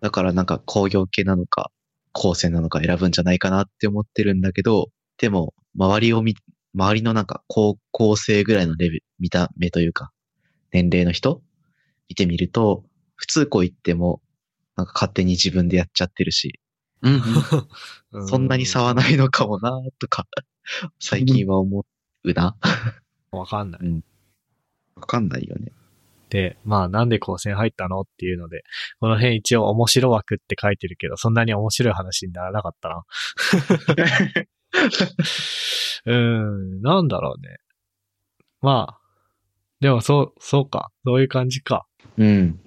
[0.00, 1.70] だからなんか工業系なのか、
[2.12, 6.34] 高専なのか選ぶんじゃないかなって思ってるんだけど、でも、周りを見、
[6.74, 10.10] 周りのなんか高校生ぐらいのレベル、見た目というか、
[10.72, 11.42] 年齢の人
[12.08, 12.84] 見てみると、
[13.16, 14.22] 普通校行っても、
[14.76, 16.58] なんか勝手に自分でやっちゃってるし、
[17.02, 20.26] うんうんうそんなに差はないのかもなとか、
[20.98, 21.84] 最近は思
[22.24, 22.56] うな。
[23.30, 24.02] わかんない。
[24.96, 25.72] わかんないよね。
[26.30, 28.62] で、まあなんで高専入ったのっていうので、
[29.00, 33.04] この辺一応面白枠って書いてるけど、そんなに面白い話にならなかったな。
[36.06, 37.56] うーん、なんだろうね。
[38.62, 39.00] まあ、
[39.80, 40.90] でもそう、そうか。
[41.04, 41.86] そういう感じか。
[42.16, 42.60] うん。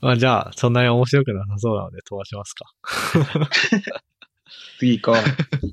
[0.00, 2.66] まあじゃあ、そんなに面白くなさそうなので飛ばしますか。
[4.80, 5.22] 次行こう。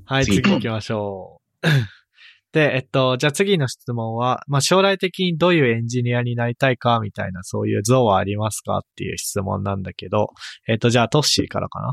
[0.06, 1.68] はい、次次行きましょう。
[2.52, 10.30] で、えっと、じゃあ次の質問は、まあ、将来的にどういうエンジニアになりたいかみたいな、そういう像はありますかっていう質問なんだけど、
[10.68, 11.92] えっと、じゃあトッシーからかな？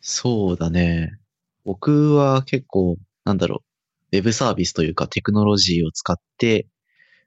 [0.00, 1.18] そうだね。
[1.64, 3.64] 僕は結構、なんだろ
[4.12, 6.68] う、ウェブサービスというかテクノロジーを使って、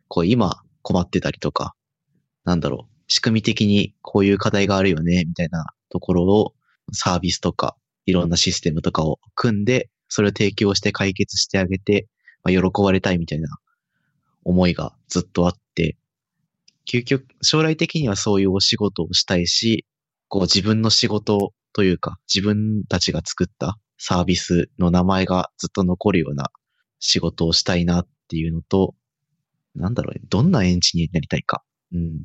[0.07, 1.73] こう今困ってたりとか、
[2.45, 6.53] なんだろう、仕組み的にこういう課題があるよね、みたいなところを
[6.93, 12.07] サービスとかいろんなシステムとかを組んで、それを提供して解決してあげて、
[12.43, 13.49] まあ、喜ばれたいみたいな
[14.43, 15.97] 思いがずっとあって、
[16.89, 19.85] 究極、将来的にはそういうお仕事をしたいし、
[20.29, 26.51] こう自分の仕事というか、自分たちが作ったサービスの名前がずっと残るような
[26.99, 28.95] 仕事をしたいなっていうのと、
[29.75, 31.63] なんだろうね、どんなエンジニアになりたいか。
[31.93, 32.21] うん。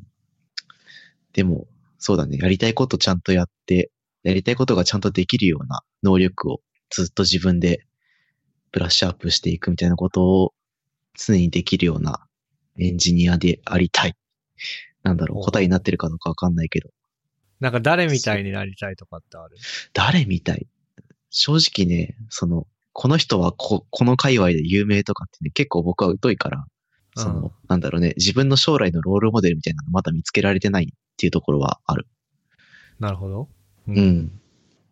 [1.33, 1.67] でも、
[1.97, 3.91] そうだね、やりたいことちゃんとやって、
[4.23, 6.61] やりたいことがちゃんとできるような能力を
[6.93, 7.85] ずっと自分で
[8.71, 10.53] ブラッシュアップしていくみたいなことを
[11.17, 12.27] 常にできるような
[12.79, 14.15] エンジニアでありたい。
[15.01, 16.89] なんだろう、答えになってるかどうかわかんないけど、
[17.59, 19.57] なんか誰みたいになりたいとかってある？
[19.93, 20.67] 誰みたい
[21.31, 26.65] 正直ね、その、この人はこ、この界隈で有名とかってね、結構僕は疎いから、
[27.15, 32.05] その、うんなんだろうね、自分の将来のロールモデルみたいなのまだ見つけられてないっていうところはある。
[32.99, 33.49] なるほど。
[33.87, 34.39] ううん。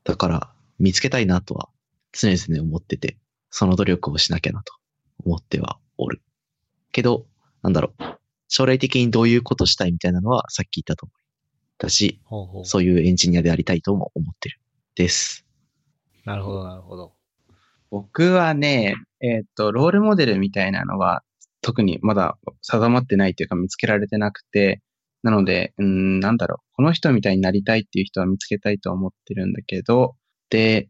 [0.04, 1.70] だから、見つけたいなとは
[2.14, 3.18] 常々思ってて、
[3.50, 4.74] その努力をしなきゃなと
[5.26, 6.22] 思ってはおる。
[6.92, 7.26] けど、
[7.62, 8.04] なんだろう、
[8.48, 11.22] 将来的にどういうことしたいみたいなのはさっき言ったと思う。
[11.78, 12.66] だし、ほうほう。
[12.66, 14.60] そういうエンジニアでありたいとも思ってる。
[14.96, 15.46] です。
[16.26, 17.14] なるほど、なるほど。
[17.90, 21.24] 僕はね、えっ、と、ロールモデルみたいなのは
[21.62, 24.82] 特にまだ定まってないというか見つけられてなくて、
[25.24, 30.21] なので、うん、なんだろう、この人みたいになりたいっていう人は見つけたいと思ってるんだけど、で、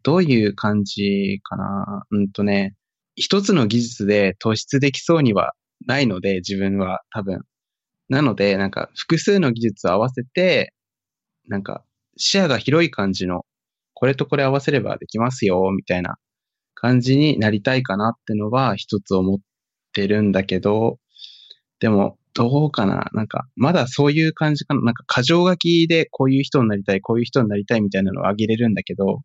[0.02, 2.04] どういう感じかな？
[2.10, 2.74] うんとね、
[3.14, 5.52] 一つの技術で突出できそうには
[5.86, 7.42] ないので、自分は多分。
[8.08, 10.72] なので、なんか複数の技術を合わせて、
[11.48, 11.84] なんか
[12.16, 13.46] 視野が広い感じの、
[13.94, 16.16] これとこれ合わせればできますよ、みたいな
[16.74, 19.38] 感じになりたいかなってのは一つ思っ
[19.92, 20.98] てるんだけど、
[21.78, 23.10] でも、どうかな？
[23.12, 24.80] なんか、まだそういう感じかな？
[24.80, 29.20] なんか、過剰書きでこういう人になりたい、こういう人になりたいみたいなのをあげれるんだけど、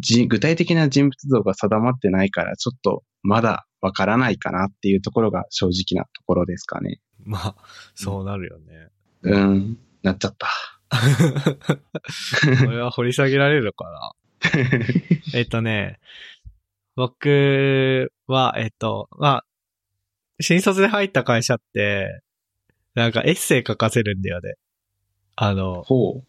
[0.00, 7.00] 具体的な人物像が定まってないから、ちょっとまだわからないかなっていうところが正直なところですかね。
[7.24, 7.54] まあ、
[7.94, 8.88] そうなるよね。
[9.22, 10.48] うん、なっちゃった。
[12.64, 14.12] これは掘り下げられるかな
[15.34, 15.98] えっとね、
[16.96, 19.44] 僕は、えっと、まあ、
[20.40, 22.22] 新卒で入った会社って、
[22.94, 24.54] なんかエッセイ書かせるんだよね。
[25.36, 25.84] あの。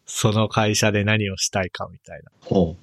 [0.06, 2.32] その会社で何をしたいかみたいな。
[2.42, 2.76] ほ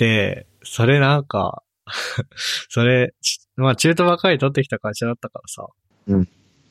[0.00, 1.62] で、それなんか、
[2.70, 5.66] それ、ちまあ中途ばかり取ってきた会社だったからさ。
[6.06, 6.28] うん。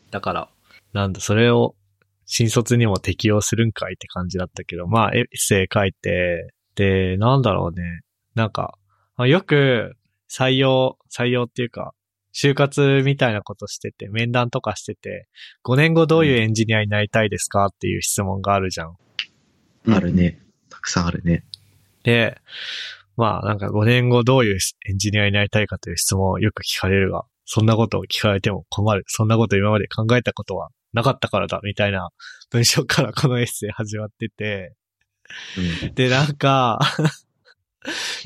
[0.09, 0.49] だから、
[0.93, 1.75] なんだ、それを
[2.25, 8.01] 新卒にも適用するんかいって感じだったけど、まあエッセイ書いて、で、なんだろうね。
[8.33, 8.79] なんか、
[9.15, 9.95] まあ、よく
[10.27, 11.93] 採用、採用っていうか、
[12.33, 15.27] 就活みたいなことしてて、面談とかしてて、
[15.65, 18.95] 5年後どういうエンジニアになりたいですかっていう質問があるじゃん。
[19.85, 19.91] う。
[19.91, 20.41] あるね。
[20.69, 21.43] たくさんあるね。
[22.03, 22.37] で、
[23.19, 29.03] まあなんか5年後どういうエンジニアになりたいかという質問をよく聞かれるが、そんなことを聞かれても困る。
[29.07, 32.09] そんなこと今まで考えたことはなかったからだ、みたいな
[32.49, 34.73] 文章からこのエッセイ始まってて、
[35.83, 35.93] うん。
[35.95, 36.79] で、なんか、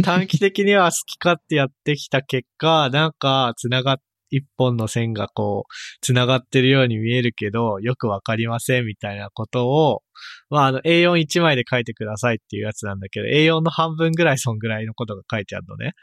[0.04, 3.98] 短期的には好き勝手やってきた結果、なんか、つながっ、
[4.30, 10.02] 一本の線がこう、つながってるように見えるけど、よくわかりませんみたいなことを、
[10.50, 15.94] まあ、あの、A41 枚で書いてくださいっていうやつなんだけど、A4 の半分ぐらいそんぐらいのことが書いてあるのね。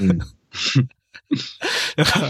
[0.00, 0.18] うん。
[1.96, 2.26] だから、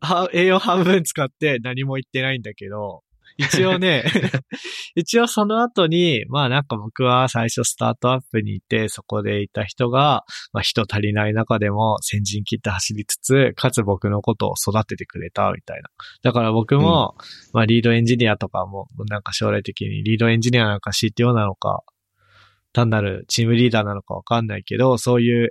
[0.00, 3.02] は A4 半分使って何も言ってないんだけど、
[3.38, 4.04] 一応ね、
[4.94, 15.88] 一応その後に、まあなんか僕は最初スタートアップにいて、そこでいた人が、まあ人足りない中でも先陣切って走りつつ、かつ僕のことを育ててくれたみたいな。
[16.22, 17.16] だから僕も、
[17.52, 21.82] まあリードエンジニアとかも、なんか将来的にリードエンジニアなのか CTO なのか、
[22.72, 25.50] 単なるチームリーダーなのかわかんないけど、そういう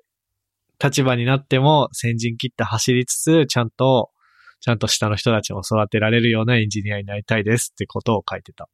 [0.84, 4.12] 立場になっても先陣切って走りつつ、ちゃんと、
[4.62, 8.70] ちゃんと下の人たちも育てられるようなエンジニアになりたいですってことを書いてた。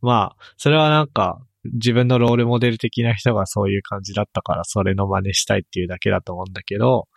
[0.00, 1.40] まあ、それはなんか、
[1.72, 7.08] 自分のロールモデル的な人がそういう感じだったから、それの真似したいっていうだけだと思うんだけど、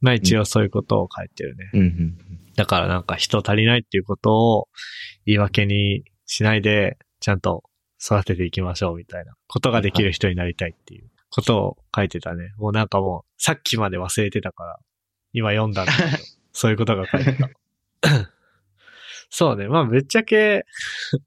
[0.00, 1.70] まあ一応そういうことを書いてるね。
[1.74, 1.80] うん。
[1.80, 2.18] うん。
[2.56, 4.68] だからなんか人足りないっていうことを
[5.26, 7.62] 言い訳にしないで、ちゃんと
[8.02, 12.52] 育てていきましょうみたいなことができる人になりたいっていうことを書いてたね。
[12.58, 14.78] もうなんかもう、さっきまで忘れてたから、
[15.32, 16.08] 今読んだんだけど、
[16.54, 17.50] そういうことが書いてた。
[19.28, 19.68] そうね。
[19.68, 20.64] まあ、ぶっちゃけ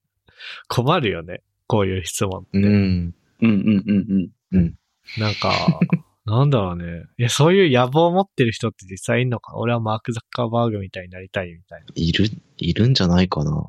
[0.70, 1.44] 困るよね。
[1.68, 2.58] こういう質問って。
[2.58, 2.66] うん。
[2.66, 4.76] うんうんうんうん。
[5.20, 5.80] なんか、
[6.26, 7.04] なんだろうね。
[7.18, 13.52] いや、そういう野望を持ってる人って実際いんのか俺はマーク・ザッカーバーグみたいになりたいみたいいる、いるんじゃないかな。
[13.52, 13.68] な。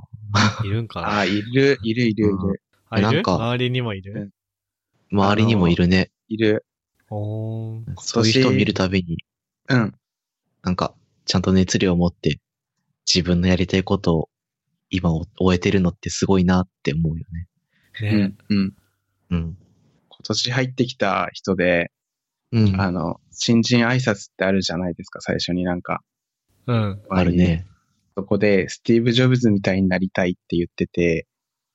[0.65, 2.63] いるんかな ああ、いる、いる、いる、いる。
[2.91, 4.13] あ、いるなんか周りにもいる？
[4.15, 4.31] うん
[5.11, 6.11] 周りにもいるね。
[6.29, 6.67] いる。
[7.09, 9.25] おーそういう人を見るたびに、
[9.69, 9.95] うん。
[10.63, 10.95] なんか、
[11.29, 12.41] ちゃんと熱量を持って、
[13.07, 14.29] 自分のやりたいことを
[14.91, 17.27] 今を終えてるのってすごいなって思うよ
[18.01, 18.11] ね。
[18.11, 18.57] ねうん。
[18.57, 18.75] うん。
[19.31, 19.59] うん。
[20.09, 21.93] 今年入ってきた人で、
[22.51, 22.81] うん。
[22.81, 26.01] あの、新人挨拶ってあるじゃないですか、最初になんか。
[26.67, 27.03] うん。
[27.11, 27.67] あるね。
[28.17, 31.27] そこで、スティーブ・ジョブズみたいになりたいって言ってて、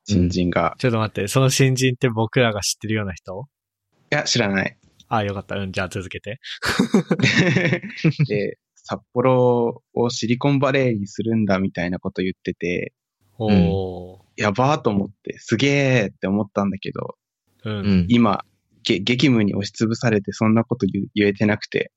[0.06, 0.76] 新人が。
[0.80, 3.48] ちょっと待って、その新人って僕らが知ってるような人？
[4.12, 4.78] いや、知らない。
[5.10, 5.56] あ、よかった。
[5.58, 6.40] うん、じゃあ続けて。
[8.28, 12.94] で、札幌をシリコンバレーにするんだみたいなこと言ってて、
[13.38, 14.20] おー。
[14.36, 17.16] やばーと思って、すげーって思ったんだけど、
[17.64, 17.70] う。
[17.70, 18.06] うんん。
[18.10, 18.44] 今、
[18.84, 21.92] げ激務に押しつぶされてそんなこと言言えてなくて、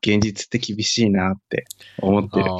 [0.00, 1.64] 現実って厳しいなって
[1.98, 2.44] 思ってる。
[2.50, 2.54] あ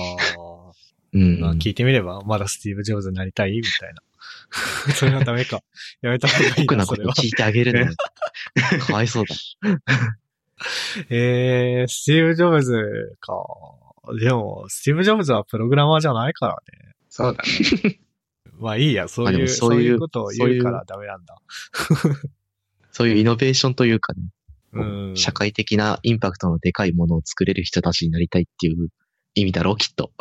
[1.12, 1.40] うんー。
[1.40, 4.02] まあ、聞いてみれば、まだスティーブ・ジョブズになりたいみたいな。
[4.94, 5.62] それはダメか。
[6.02, 7.14] やめた方がいいな、僕なそれは。
[7.14, 7.92] こと聞いてあげるの。
[8.86, 9.34] かわいそうだ。
[11.10, 13.34] えー、スティーブ・ジョブズか。
[14.20, 16.94] でも、スティーブ・ジョブズはプログラマーじゃないからね。
[17.08, 18.00] そうだね。
[18.58, 21.36] まあいいや、そういう、もそういうことを言うからダメなんだ。
[22.90, 24.22] そういうイノベーションというかね、
[24.72, 25.16] うん。
[25.16, 28.88] 社会的なインパクトのでかいものを作れる人たちになりたいっていう
[29.34, 30.12] 意味だろう、きっと。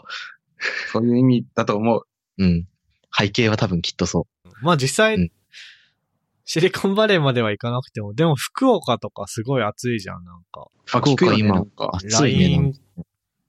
[0.92, 2.04] そういう意味だと思う。
[2.38, 2.68] うん。
[3.18, 4.28] 背景は多分きっとそ
[4.62, 5.32] まあ実際、うん
[6.50, 10.68] シリコンバレーまでは行かなくても、でも福岡とかすごい暑いじゃん、なんか。
[10.94, 11.98] あ、福岡今なんかう。。
[11.98, 12.46] 暑いね。
[12.46, 12.74] LINE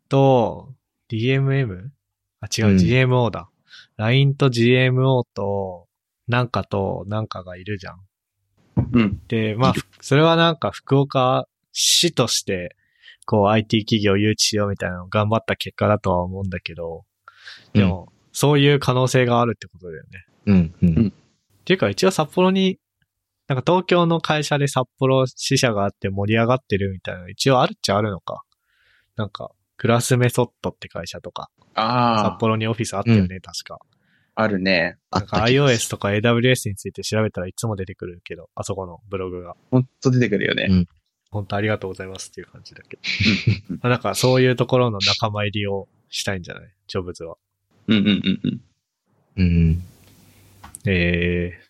[0.08, 0.74] と
[1.08, 1.90] DMM?
[2.40, 3.50] あ、違う、うん GMO だ。
[3.98, 5.87] LINE と GMO と、
[6.26, 8.00] なんかと、なんかがいるじゃん。
[8.92, 9.20] うん。
[9.28, 12.74] で、まあ、それはなんか福岡市として、
[13.26, 17.04] こう IT 企業を誘致しようみたいなのを頑張った結果だとは思うんだけど、
[17.74, 20.24] でも、そういう可能性があるってことだよね。
[20.46, 20.88] うん、うん。
[20.88, 21.12] うん
[21.68, 22.78] っていうか一応札幌に、
[23.48, 28.42] なんか東京の会社で札幌支社があって盛り上がってるみたいなの一応あるっちゃあるのか。
[29.16, 33.80] なんか、クラスメソッドって会社とか、ああ、札幌にオフィスあったよね、確か。
[34.34, 34.96] あるね。
[35.11, 39.56] なんか iOS とか AWS について調べたらいつも出てくるけど、あそこのブログが。
[39.72, 40.66] ほんと出てくるよね。
[40.70, 40.87] うん
[41.30, 42.96] 本当ありがとうございますっていう感じだけ
[43.82, 43.88] ど。
[43.88, 46.72] なんかそういうところの仲間入りをしたいんじゃない？
[46.87, 47.37] ジョブズは。
[47.87, 48.61] うんうんうんうん。
[49.37, 49.82] うん。
[50.87, 51.67] ええ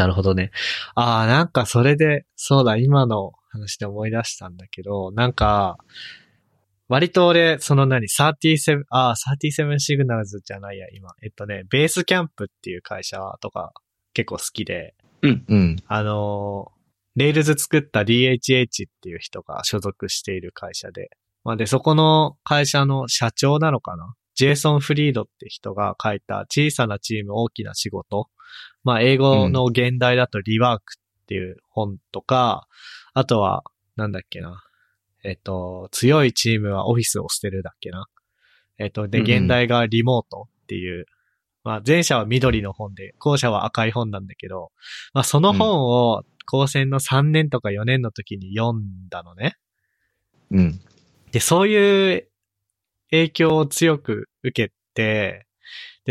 [0.00, 0.50] なるほどね。
[0.94, 5.76] ああ、なんかそれで、そうだ、今の話で思い出したんだけど、なんか、
[6.88, 11.10] 割と俺、その何、37、ああ、37signals じゃないや、今。
[11.22, 13.72] えっとね、 Basecamp っていう会社とか
[14.14, 15.76] 結構好きで、うん。
[15.86, 16.80] あのー
[17.16, 21.10] Rails 作った DHH っていう人が所属している会社で、
[21.44, 24.14] まあで、そこの会社の社長なのかな？
[24.36, 28.28] Jason Fried って人が書いた小さなチーム大きな仕事。
[28.84, 32.66] まあ英語の原題だと Rework っていう本とか、
[33.14, 33.62] あとは、
[33.96, 34.62] なんだっけな。
[35.22, 38.06] えっと、強いチームはオフィスを捨てるだっけな。
[38.78, 41.06] えっと、で、うんうん現代がリモートっていう、
[41.62, 44.72] まあ前者は緑の本で、後者は赤い本なんだけど、
[45.12, 49.56] まあその本を高専の3年とか4年の時に読んだのね。
[50.50, 50.80] うん。
[51.32, 52.28] で、そういう
[53.10, 55.46] 影響を強く受けて、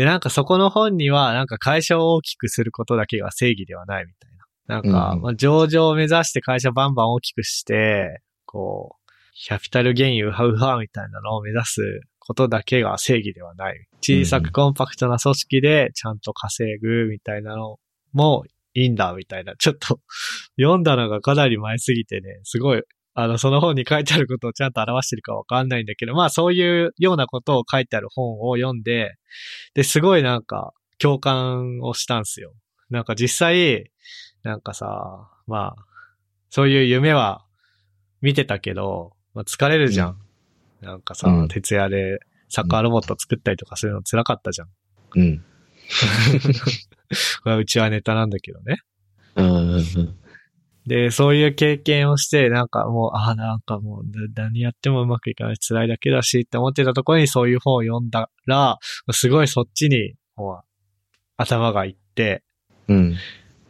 [0.00, 4.30] で、なんかそこの本には、なんか会社を大きくすることだけが正義ではないみたい
[4.66, 4.76] な。
[4.76, 11.82] なんか、うんまあ、上場を目指して会社バンバン大きくして、こう、キャピタルゲインウハウハみたいなのを目指す
[12.18, 13.88] ことだけが正義ではない。
[14.00, 17.76] 小さくコンパクトな組織でちゃんと稼ぐみたいなの
[18.14, 19.54] もいいんだみたいな。
[19.58, 20.00] ちょっと
[20.58, 22.82] 読んだのがかなり前すぎてね、すごい
[23.14, 29.16] あの、その本に書いてあることをちゃんと表してるかわかんないんだけど、まあそういうようなことを書いてある本を読んで、
[29.74, 32.52] で、すごいなんか共感をしたんすよ。
[32.88, 33.90] なんか実際、
[34.42, 35.84] なんかさ、まあ、
[36.50, 37.44] そういう夢は
[38.20, 40.18] 見てたけど、まあ、疲れるじゃん。
[40.80, 44.68] なんかさ、うん徹夜でサッカーロボット作ったりとかするの辛かったじゃん。
[45.14, 45.44] うん。
[47.58, 48.78] うちはネタなんだけどね。
[49.36, 49.84] うん。
[50.86, 50.90] うん。
[50.90, 58.78] で、そういう経験をして、なんかもう、ああ、なんかもう、な何やってもうまくいかない辛いだけだしって思ってたところにそういう本を読んだら、
[59.12, 60.60] すごいそっちに、もう、
[61.36, 62.42] 頭がいって、
[62.88, 63.16] うん。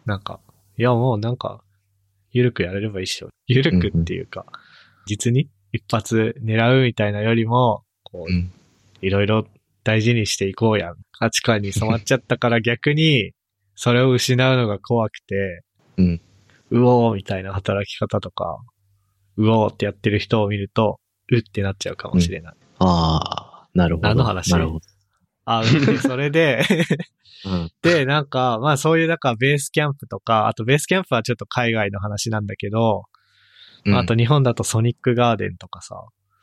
[0.06, 0.40] なんか、
[0.78, 1.62] いやもうなんか、
[2.32, 3.28] ゆるくやれればいいっしょ。
[3.46, 4.46] ゆるくっていうか、
[5.06, 8.52] 実に一発狙うみたいなよりも、こうう、ん。
[9.02, 9.46] いろいろ
[9.84, 10.96] 大事にしていこうやん。
[11.12, 13.32] 価値観に染まっちゃったから逆に、
[13.74, 15.62] それを失うのが怖くて、
[15.96, 16.20] うん。
[16.70, 18.58] うおーみたいな働き方とか、
[19.36, 21.00] うおーってやってる人を見ると、
[21.30, 22.54] うってなっちゃうかもしれない。
[22.78, 24.08] ああ、なるほど。
[24.08, 24.50] 何の話？
[24.52, 24.80] なるほど。
[25.44, 26.62] あ、でそれで、
[27.44, 27.70] うん。
[27.82, 33.04] で、なんか、まあそういう、なんかベースキャンプとか、あとベースキャンプはちょっと海外の話なんだけど、
[33.86, 35.96] うんあと、日本だとソニックガーデンとかさ、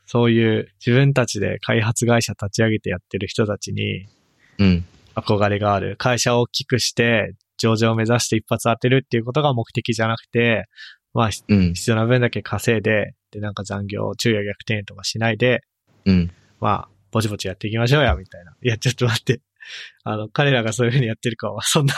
[0.07, 4.07] そういう自分たちで開発会社立ち上げてやってる人たちに
[4.57, 4.85] うん。
[5.15, 5.95] 憧れがある。
[5.97, 10.65] 会社を大きくして、上場を目指して一発当てるっていうことが目的じゃなくて、
[11.13, 11.73] まあうん。
[11.73, 15.61] 必要な分だけ稼いで、で、なんか残業、昼夜逆転とかしないで、
[16.05, 16.31] うん。
[16.59, 18.55] まあ、ぼちぼちやっていきましょうや、みたいな。
[18.61, 19.41] いや、ちょっと待って。
[20.03, 21.93] あの、彼らがそういう風にやってるかは、そんな、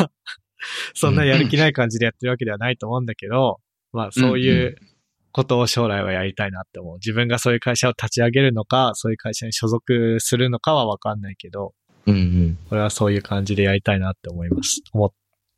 [0.94, 3.60] そんなやる気ない感じでやってるわけではないと思うんだけど、
[3.92, 4.76] まあ、そういう
[5.32, 6.96] ことを将来はやりたいなって思う。
[6.96, 11.74] 自分がそういう会社を立ち上げるのか、そういう会社に所属するのかはわかんないけど、
[12.06, 12.16] うん。
[12.16, 12.58] うん。
[12.72, 14.82] 俺はそういう感じでやりたいなって思います。
[14.94, 15.10] 思っ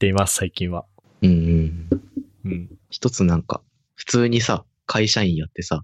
[0.01, 0.85] ています、最近は。
[1.21, 1.29] うん。
[1.29, 1.89] うん。
[2.45, 2.69] うん。
[2.89, 3.61] 一つなんか、
[3.93, 5.83] 普通にさ、会社員やってさ、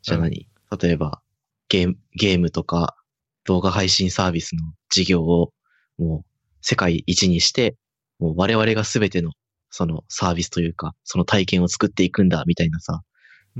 [0.00, 0.48] じゃあ何、
[0.80, 1.20] 例えば、
[1.68, 2.96] ゲーム、ゲームとか、
[3.44, 5.52] 動画配信サービスの事業を、
[5.98, 6.30] もう、
[6.62, 7.76] 世界一にして、
[8.18, 9.32] もう我々が全ての、
[9.68, 13.02] そのサービスというか、その体験を作っていくんだ、みたいなさ、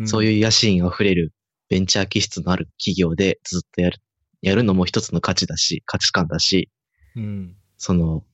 [0.07, 1.35] そうういう野心あふれる
[1.69, 3.99] ベンチャー気質のある企業でずっとやる、
[4.41, 6.71] やるのも一つの価値だし、価値観だし、
[7.15, 7.21] ん。
[7.21, 7.57] うん。
[7.77, 8.25] その、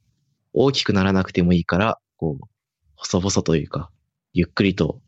[0.52, 2.46] 大きくならなくてもいいから、こう、
[2.96, 3.90] 細々というか、
[4.32, 5.00] ゆっくりと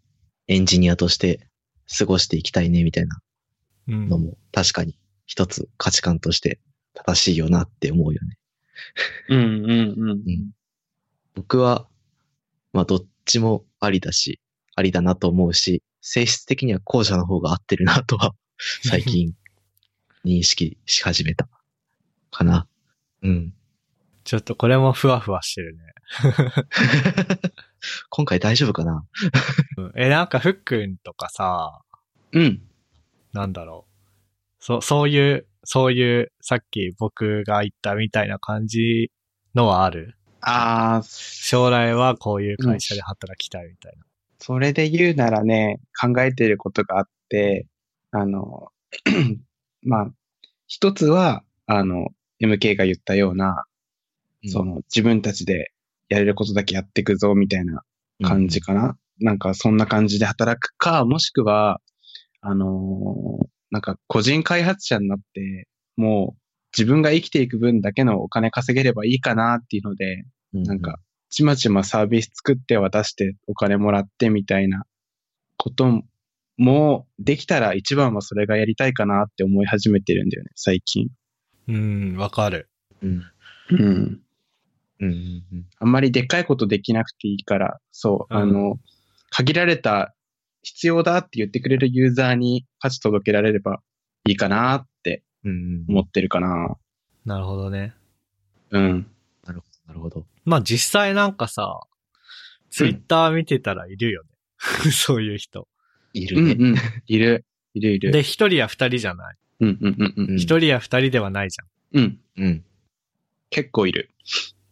[0.49, 1.49] エンジニアとして
[1.99, 3.21] 過ごしていきたいね、みたいな
[3.89, 6.61] うんのも、確かに一つ価値観として
[6.95, 8.37] 正しいよなって思うよね。
[9.29, 10.51] うんうんうんうん
[11.35, 11.87] 僕は、
[12.73, 14.41] まあ、どっちもありだし、
[14.75, 18.35] ありだなと思うし、性質的には後者の方が合ってるなとは、
[18.83, 19.33] 最近、
[20.25, 21.49] 認識し始めた。
[22.31, 22.67] かな。
[23.23, 23.55] うん。
[24.25, 25.83] ちょっとこれもふわふわしてるね。
[28.11, 29.05] 今回大丈夫かな？
[29.79, 31.81] うんえ、なんかふっくんとかさ、
[32.33, 32.63] うん。
[33.33, 34.65] なんだろう。
[34.65, 39.11] そ、そういう、そういう、さっき僕が言ったみたいな感じ
[39.55, 40.17] のはある？
[40.43, 44.05] ああ、将来はこういう会社で働きたいみたいな。
[44.39, 47.67] それで言うならね、考えていることがあって、
[48.11, 48.69] あの、
[49.83, 50.11] まあ、
[50.67, 52.09] 一つは、あの、
[52.43, 53.65] MK が言ったような、
[54.49, 55.73] その、自分たちで
[56.09, 57.83] やれることだけやっていくぞ、みたいな
[58.23, 58.97] 感じかな。
[59.19, 61.81] なんか、そんな感じで働くか、もしくは、
[62.41, 66.41] あのーなんか、個人開発者になって、もう、
[66.77, 70.25] 自分が生きていく分だけのお金稼げればいいかなっていうので、
[70.55, 70.99] うなんか、、
[71.31, 74.85] ちまちまサービス作って渡してお金もらってみたいな
[75.57, 76.03] こと
[76.59, 81.09] も、できたら一番はそれがやりたいかなって思い始めてるんだよね、最近。
[81.69, 82.69] うん、わかる。
[83.03, 83.23] うん。
[83.71, 84.21] うん。
[85.01, 85.11] うん。
[85.11, 85.67] うん。
[85.79, 88.77] あんまりでっかいことできなくていいから、そう、うんあの、
[89.31, 90.15] 限られた
[90.63, 93.81] 必要だって言ってくれるユーザーに価値届けられれば
[94.27, 95.85] いいかなってうん。
[95.89, 96.77] 思ってるかな。
[97.25, 97.95] なるほどね。
[98.71, 99.07] うん。
[99.47, 100.27] なるほど、なるほど。
[100.45, 101.81] まあ実際なんかさ、
[102.71, 104.29] ツイッター見てたらいるよね。
[104.93, 105.67] そういう人。
[106.13, 106.53] いるね。
[106.53, 106.77] うんうん。
[107.07, 107.45] いる。
[107.75, 108.11] いるいる。
[108.11, 109.37] で、一人や二人じゃない。
[109.61, 110.31] うんうんうんうん。
[110.31, 112.03] うん一人や二人ではないじゃん。
[112.03, 112.21] うん。
[112.37, 112.65] うん。
[113.51, 114.11] 結構いる。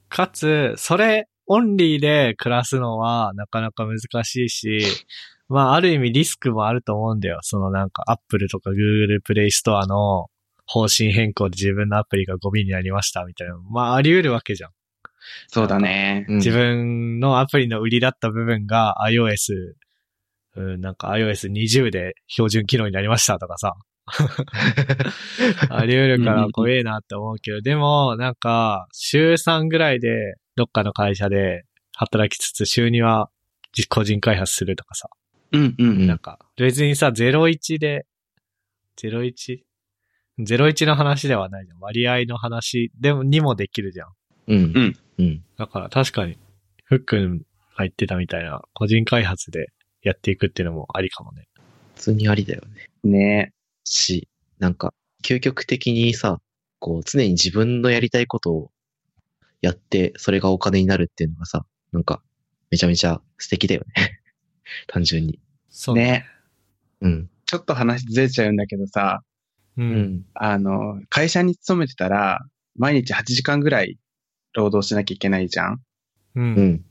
[0.08, 4.80] かつ、それオンリーで暮らすのはなかなか難しいし、
[5.48, 7.38] まあある意味リスクもあると思うんだよ。
[7.42, 10.26] そのなんか Apple とか Google Play Store の
[10.66, 13.56] 方針変更で自分のアプリがゴミになりましたみたいな。
[13.70, 14.70] まああり得るわけじゃん。
[15.48, 16.26] そうだね。
[16.28, 19.74] うん自分のアプリの売りだった部分が iOS、
[20.56, 23.74] うん、なんか iOS20 で標準機能になりましたとかさ。
[25.70, 31.64] あり得るから怖えなって思うけど、でも、なんか、週3ぐらいで、どっかの会社で
[31.96, 33.30] 働きつつ、週2は
[33.76, 35.08] 自個人開発するとかさ。
[35.52, 36.06] うんうんうん。
[36.06, 38.06] なんか、別にさ、01で、
[39.00, 41.78] 01?01 の話ではないじゃん。
[41.80, 44.08] 割合の話でも、にもできるじゃん。
[44.48, 44.58] うん。
[44.58, 44.96] うん。
[45.18, 45.44] うん。
[45.56, 46.36] だから確かに、
[46.84, 47.44] ふっくんが
[47.78, 49.68] 言ってたみたいな、個人開発で
[50.02, 51.46] やっていくっていうのもありかもね。
[51.94, 52.62] 普通にありだよ
[53.04, 53.10] ね。
[53.10, 53.52] ね
[53.90, 54.28] し、
[54.58, 56.40] なんか、究極的にさ、
[56.78, 58.70] こう、常に自分のやりたいことを
[59.60, 62.22] やって、それがお金になるっていうのがさ、なんか、
[62.70, 64.20] めちゃめちゃ素敵だよね。
[64.86, 65.40] 単純に。
[65.70, 65.94] そう。
[65.96, 66.26] ね。
[67.00, 67.30] うん。
[67.46, 69.22] ちょっと話ずれちゃうんだけどさ、
[69.76, 69.82] う。。
[69.82, 72.40] うんあの、会社に勤めてたら、
[72.76, 73.98] 毎日8時間ぐらい
[74.54, 75.80] 労働しなきゃいけないじゃん。
[76.34, 76.40] う。
[76.40, 76.84] うんん。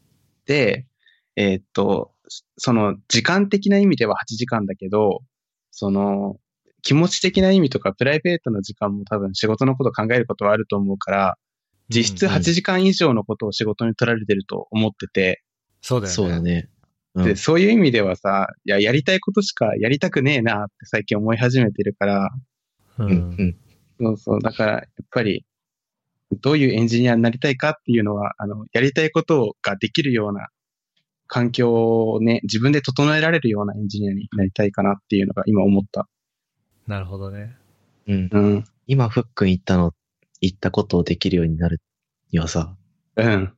[0.45, 0.87] で、
[1.35, 2.13] えーっと、
[2.57, 5.21] その時間的な意味では8時間だけど、
[5.71, 6.37] その、
[6.87, 11.37] 気持ち的な意味とかプライベートの時間も多分仕事のこと考えることはあると思うから、
[11.89, 15.43] 実質うん8時間以上のことを仕事に取られてると思ってて、
[15.81, 16.15] そうだよね。
[16.15, 16.69] そうだね。
[17.15, 22.29] うんで、そういう意味ではさ、いや、やりたいことしかやりたくねえなって最近思い始めてるから、
[22.99, 23.03] う。
[23.03, 23.55] うんん。
[23.99, 25.45] そうそう、だから、やっぱり、
[26.39, 30.47] どういうエンジニアになりたいかっていうのは、あの、やりたいことができるような
[31.27, 36.07] 環境をね、自分で整えられるようなエンジニアになりたいかなっていうのが今思った。
[36.87, 37.55] なるほどね。
[38.07, 38.29] うん。
[38.31, 38.63] うん。
[38.87, 39.93] 今、ふっくん言ったの、
[40.39, 41.81] 言ったことをできるようになる
[42.31, 42.75] にはさ、
[43.17, 43.53] うん。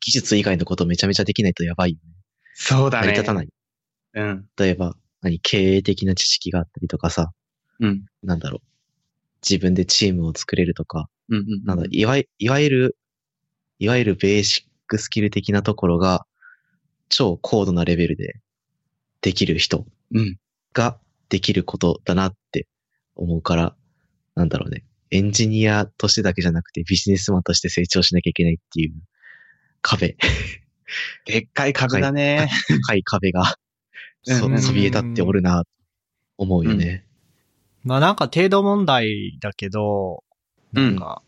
[0.00, 2.14] 技術以外のことめちゃめちゃできないとやばいよね。
[2.54, 3.06] そうだね。
[3.06, 3.48] 成り立たない。
[4.14, 4.46] うん。
[4.56, 7.32] 例えば、何、経営的な知識があったりとかさ、
[7.80, 8.04] うん。
[8.22, 8.60] なんだろう。
[9.48, 11.38] 自分でチームを作れるとか、うん。
[11.38, 11.64] うん。
[11.64, 12.96] なんだ、いわい、いわゆる、
[13.78, 16.26] いわゆるベーシックスキル的なところが、
[17.08, 18.40] 超高度なレベルで
[19.20, 20.38] できる人うん。
[20.72, 20.98] が
[21.32, 22.68] できることだなって
[23.16, 23.74] 思うから、
[24.34, 24.84] なんだろうね。
[25.10, 28.92] エンジニアとしてだけじゃなくてビジネスマンとして成長しなきゃいけないっていう
[29.80, 30.18] 壁、
[31.24, 32.50] でっかい株だね。
[32.86, 33.56] 高い壁が、
[34.24, 35.64] そ、うんそびえ立っておるな、
[36.36, 37.06] 思うよね。
[37.82, 40.22] まあなんか程度問題だけど、
[40.74, 41.22] なんか、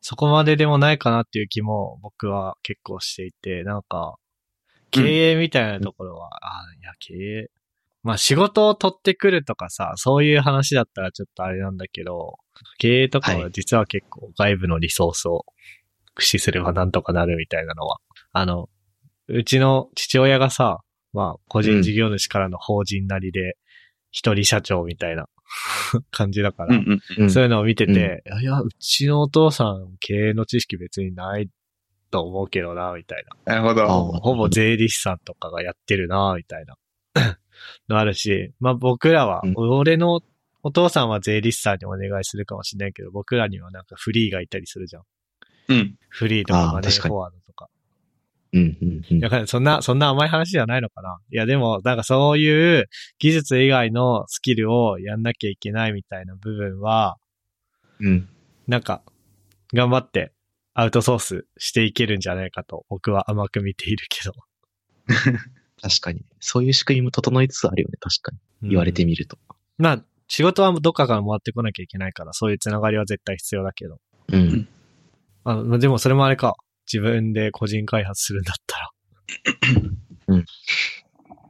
[0.00, 4.16] そこまででもないかなっていう気も僕は結構していて、なんか、
[4.90, 7.50] 経営みたいなところは、あいや、経営。
[8.04, 12.36] まあ仕事を取ってくるとかさ、そういう話だったらちょっとあれなんだけど、
[12.78, 15.46] 経営とかははい実は結構外部のリソースを
[16.14, 17.98] 駆使すればなんとかなるみたいなのは、
[18.32, 18.68] あの、
[19.28, 20.80] うちの父親がさ、
[21.14, 23.56] まあ個人事業主からの法人なりで、
[24.10, 25.26] 一人社長みたいな
[26.12, 27.00] 感じだから、うん。
[27.18, 27.22] うん。
[27.22, 31.48] うんそういうのを見てて、いやいや、うちのお父さん経営の知識別にない
[32.10, 33.54] と思うけどな、みたいな。
[33.54, 33.84] なるほど。
[33.84, 33.88] あ
[34.20, 36.76] ほぼ税理士さんとかがやってるな、みたいな。
[37.88, 40.20] のあるし、まあ僕らは、うん俺の
[40.66, 45.02] お父さんは税理士さんにお願いするかもしれないけど、僕らにはなんかフリーがいたりするじゃん。
[45.68, 45.94] うん。
[46.08, 47.68] フリーとかマネーフォワードとか。
[48.54, 51.18] うん、うん、うんだからそんな、そんな甘い話じゃないのかな。
[51.30, 52.88] いやでも、なんかそういう
[53.18, 57.18] 技術以外のスキルをやんなきゃいけないみたいな部分は、
[58.00, 58.28] うん。
[58.66, 59.02] なんか、
[59.74, 60.32] 頑張って
[60.72, 64.32] アウトソースしていけるんじゃないかと僕は甘く見ているけど。
[65.82, 66.24] 確かに。
[66.40, 68.70] そういう仕組みも整いつつあるよね、確かに。
[68.70, 69.38] 言われてみみると。
[69.78, 73.98] まあ、仕事はどっかから回ってこなきゃいけないから、そういうつながりは絶対必要だけど。
[74.32, 74.68] うん。
[75.44, 76.54] あまあでもそれもあれか。
[76.90, 78.90] 自分で個人開発するんだったら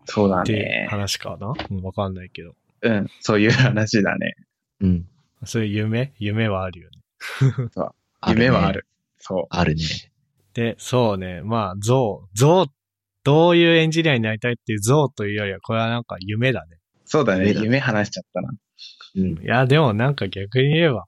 [0.04, 0.86] そうだって。
[0.88, 2.54] 話かなうん、わかんないけど。
[2.82, 3.08] うん。
[3.20, 4.34] そういう話だね。
[4.80, 5.08] うん。
[5.44, 6.12] そういう夢？
[6.18, 7.00] 夢はあるよね。
[8.28, 8.86] 夢はある。
[9.18, 9.82] そあるね。
[10.54, 11.40] で、そうね。
[11.42, 12.66] まあ、像、像、
[13.24, 16.76] どういうエンジニアになりたいっていう像というよりは、これはなんか夢だね。
[16.76, 16.78] う。
[17.06, 17.48] そうだね。
[17.48, 18.50] 夢だ夢話しちゃったな。
[19.16, 19.42] うん。
[19.42, 21.06] いや、でもなんか逆に言えば、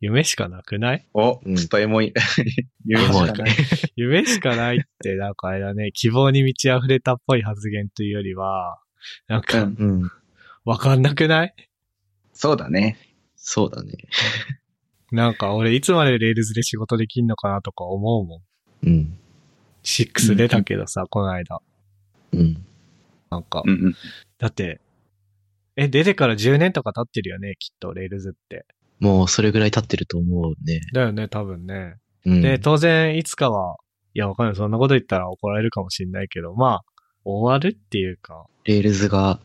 [0.00, 1.08] 夢しかなくない？
[1.14, 2.12] お、うんちょっとエモい。
[2.86, 3.56] 夢しかない。
[3.96, 8.78] 夢しかないって、なんかあれだね、 希望に満ち溢れたっぽい発言というよりは、
[9.26, 9.74] なんうか、ん。
[9.78, 10.10] うん。
[10.64, 11.54] わかんなくない？
[12.32, 12.96] そうだね。
[13.34, 13.92] そうだね。
[15.10, 18.42] なんか俺いつまで Rails で仕事できんのかなとか思うも
[18.84, 18.86] ん。
[18.86, 19.18] うん。
[19.82, 21.60] 6出たけどさ、この間。
[22.32, 22.64] うん。
[23.30, 23.94] なんかう、んうん。
[24.38, 24.80] だって、
[25.76, 28.66] え、出てから10年とか経ってるよね、きっと、 Rails って。
[28.98, 30.80] もうそれぐらい経ってると思うね。
[30.92, 31.96] だよね、多分ね。
[32.26, 32.42] うん。
[32.42, 33.76] で、当然、いつかは、
[34.14, 34.56] いや、わかんない。
[34.56, 36.84] そんなこと言ったら怒られるかもしれないけど、まあ、
[37.24, 39.40] 終わるっていうか、 Rails が、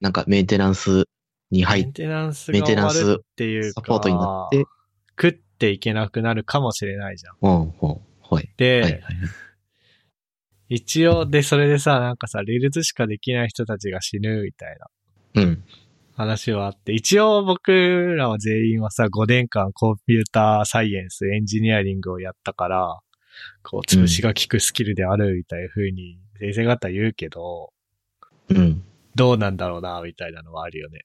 [0.00, 1.04] なんかメンテナンス
[1.50, 4.64] に入っメンテナンスメンテナンが終わるスっていうか、サポートになって、
[5.20, 7.36] 食っていけなくなるかもしれないじゃん。
[7.40, 8.48] うん、ほう、はい。
[8.56, 9.02] で、はい、はい。
[10.74, 14.76] 一応、で、それでさ、なんかさ、 Rails しかできない人たちが死ぬみたい
[15.34, 15.64] なうん。
[16.16, 23.00] 話はあって、一応僕らは全員はさ、5年間コンピューターサイエンス、エンジニアリングをやったから、
[23.62, 27.72] こう、潰しが効くスキルであるみたいな風に先生方言うけど、
[28.48, 28.82] うん。
[29.16, 31.00] どうなんだろうな、みたいなのはあるよね。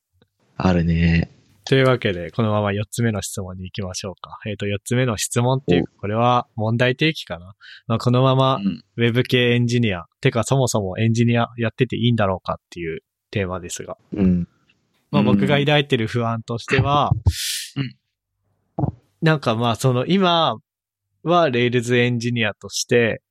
[0.58, 1.32] あるね。
[1.70, 4.40] というわけで、このまま4つ目の質問に行きましょうか。
[4.48, 7.54] えっ、と、4つ目の質問っていうか、これは問題提起かな。
[7.86, 13.98] まあ、このままうんウェブ系エンジニア、てかそもそもエンジニアやってていいんだろうかっていうテーマですが。
[14.14, 14.48] うん。
[15.12, 17.12] まあ、うん僕が抱いてる不安としては、
[17.76, 17.96] うん
[19.22, 20.56] なんかまあ、その今
[21.22, 23.22] は Rails エンジニアとして、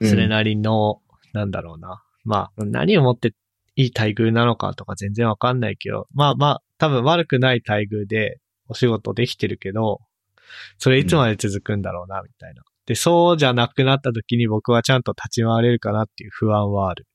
[0.00, 1.02] それなりの、
[1.34, 2.02] なんだろうな。
[2.24, 3.34] まあ、何をもって
[3.76, 10.00] いい待遇なのかとか全然わかんないけど、まあまあ、多分悪くない待遇でお仕事できてるけど、
[10.78, 12.64] それいつまで続くんだろうな、みたいな。
[12.86, 17.06] で、そうじゃなくなった時に僕はちゃんと立ち回れるかなっていう不安はある。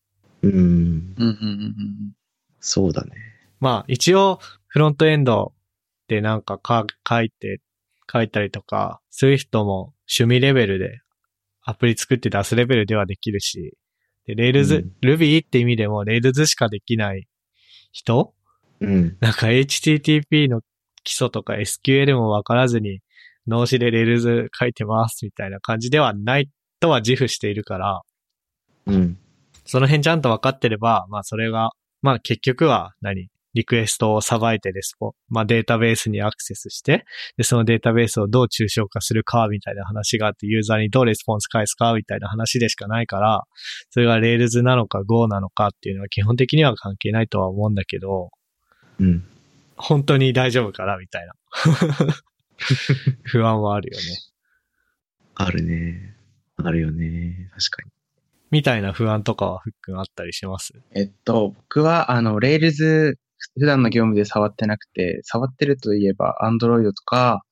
[0.44, 0.52] うん。
[0.52, 2.14] うんうんうんうん
[2.62, 3.12] そうだね。
[3.60, 5.54] まあ、一応、フロントエンド
[6.08, 7.60] でなんかか書いて、
[8.10, 11.02] 書いたりとか、Swift も趣味レベルで
[11.62, 13.78] アプリ作って出すレベルではできるし、
[14.28, 17.28] で、Rails、うん Ruby って意味でも Rails しかできない
[17.92, 18.34] 人
[18.82, 19.18] うん。
[19.20, 20.62] なんか HTTP の
[21.04, 23.00] 基礎とか SQL もわからずに、
[23.48, 26.50] 脳死で Rails 書いてますみたいな感じではない
[26.80, 28.02] とは自負しているから、
[28.86, 29.18] うん。
[29.66, 31.72] その辺ちゃんと分かってれば、まあそれが、
[32.02, 33.30] まあ結局は何？
[33.54, 37.06] リクエストをさばいてレスポ、まあデータベースにアクセスして、
[37.38, 43.46] で、そのデータベースをどう抽象化するかみたいな話があって、ユーザーにどうレスポンス返すかみたいな話でしかないから、
[43.90, 48.30] それが Rails なのか Go なのかっていうのは基本的には関係ないとは思うんだけど、
[49.00, 49.24] うん。
[49.76, 51.34] 本当に大丈夫かなみたいな。
[53.24, 54.04] 不安はあるよね。
[55.36, 56.16] あるね。
[56.58, 57.50] あるよね。
[57.52, 57.92] 確かに。
[58.50, 60.74] みたいな不安とかはふっくんあったりします？
[60.96, 63.16] えっと、僕は、あの、Rails、
[63.60, 67.44] 普段の業務で触ってなくて、触ってるといえば、Android とか、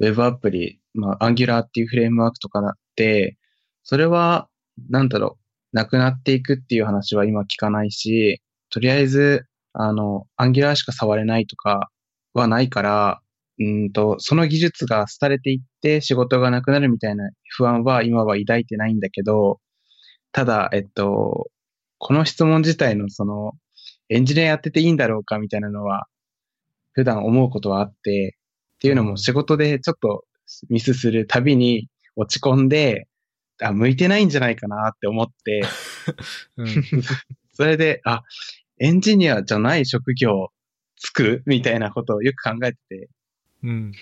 [0.00, 3.36] Web アプリ、まあ、Angular っていうフレームワークとかなって、
[3.84, 4.48] それは、
[4.88, 5.38] なんだろ
[5.72, 11.90] う、なくなっていくっていう話は今聞かないし、とりあえず、あの、Angular しか触れないとか
[12.32, 13.20] はないから、
[13.58, 19.60] うんと、その技術が廃れていって仕事がなくなるみたいな不安は今は抱いてないんだけど、
[20.32, 21.48] ただ、えっと、
[21.98, 23.52] この質問自体のその、
[24.08, 26.06] エンジニアやってていいんだろうかみたいなのは、
[26.92, 28.36] 普段思うことはあって、
[28.76, 30.24] っていうのも仕事でちょっと
[30.68, 33.08] ミスするたびに落ち込んで、
[33.62, 35.62] あ、向いてないんじゃないかなって思って、
[36.56, 36.66] うん。
[37.54, 38.22] それで、あ、
[38.78, 40.48] エンジニアじゃない職業
[40.96, 43.08] つくみたいなことをよく考えてて、
[43.62, 43.92] うん。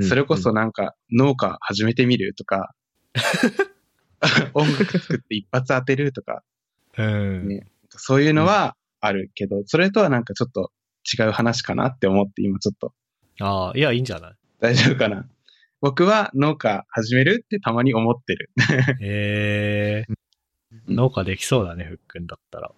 [0.00, 2.74] それこそなんか農家始めてみるとか、
[4.54, 6.42] 音楽作って一発当てるとか、
[6.98, 7.48] うん。
[7.48, 10.70] ねそういうのはあるけど、それとはなんかちょっと
[11.18, 12.92] 違う話かなって思って今ちょっと
[13.40, 14.32] ああ、いや、いいんじゃない？
[14.60, 15.26] 大丈夫かな？
[15.80, 18.50] 僕は農家始めるってたまに思ってる。
[19.00, 20.12] ええ
[20.88, 22.70] 農家できそうだね、ふっくんだったら。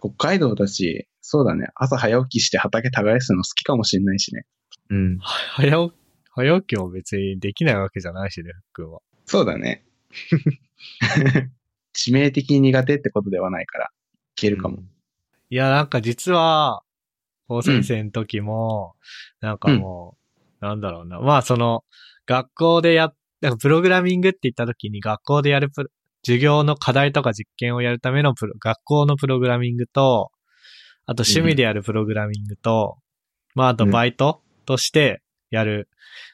[0.00, 1.68] 北海道だし、そうだね。
[1.74, 4.44] 朝早起きして畑耕すの好きかもしんないしね。
[4.90, 5.18] うん。
[5.18, 5.94] は早起き、
[6.30, 9.00] 早起きも別にできないわけじゃないしね、ふっくんは。
[9.26, 9.84] そうだね。
[11.94, 13.88] 致命的に苦手ってことではないから、い
[14.36, 14.78] けるかも。
[15.50, 16.82] いや、なんか実は、
[17.48, 18.94] 高先生の時も、
[19.40, 20.16] なんかも
[20.60, 21.20] う、なんだろうな。
[21.20, 21.84] まあその、
[22.26, 25.90] 学校でやっ、なんかプログラミングって言った時に学校でやるプロ
[26.24, 30.30] 授業の課題とか実験をやるためのプロ学校のプログラミングと、
[31.06, 32.98] あと趣味でやるプログラミングと、
[33.54, 35.88] まああとバイトとしてやる、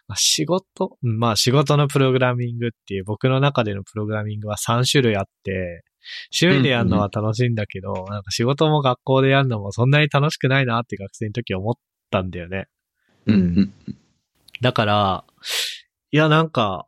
[0.08, 5.84] まあ、仕事、うんまあ仕事のプログラミングっていう僕の中でのプログラミングは3種類あって、
[6.38, 11.74] 趣味でやるのは楽しいんだけど、なんか仕事も学校でやるのもそんなに楽しくないなって学生の時思っ
[12.10, 12.66] たんだよね。
[13.26, 13.34] うん。
[13.34, 13.74] うん
[14.60, 15.24] だから、
[16.10, 16.86] いやなんか、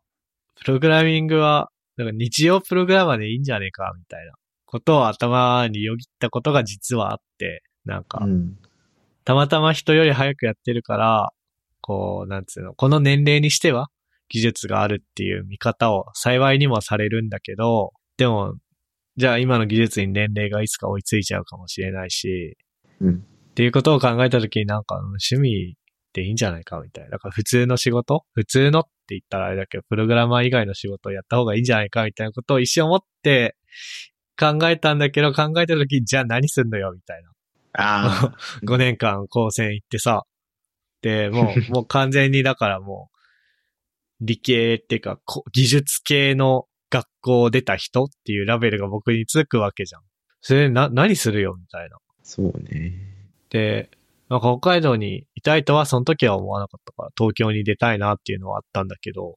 [0.64, 4.32] プログラミングは、なんか日常プログラマーでいいんじゃねえか、みたいな
[4.66, 8.58] ことを頭によぎったことが実はあって、なんか、うん。
[9.24, 11.30] たまたま人より早くやってるから、
[11.80, 13.88] こう、なんつうの、この年齢にしては
[14.28, 18.54] 技術があるっていう見方を幸いにもされるんだけど、でも、
[19.16, 22.56] じゃあ今の技術に年齢がいつか追いついちゃうかもしれないし、
[23.00, 23.14] うん。
[23.50, 25.76] っていうことを考えたときになんかうん趣味
[26.16, 27.10] でいいんじゃないかみたいな。
[27.10, 33.54] だから普通の仕事普通のって言ったらあれだけど、プログラマー以外の仕事をやった方がいいんじゃないかみたいなことを一瞬思って
[34.38, 37.30] 考えたんだけど、考えたときじゃあ何すんのよみたいな。
[37.74, 40.22] ああ、 5年間高専行ってさ。
[41.02, 43.16] で、もう、 もう完全にだからもう、
[44.22, 50.02] 理系っていうか、こ技術系の学校を出た人っていうラベルが僕につくわけじゃん。
[50.40, 51.98] それな、何するよみたいな。
[52.22, 52.94] そうね。
[53.50, 53.90] で、
[54.28, 59.36] なんか北海道にいたいとはその時は思わなかったから、東京に出たいなっていうのはあったんだけど、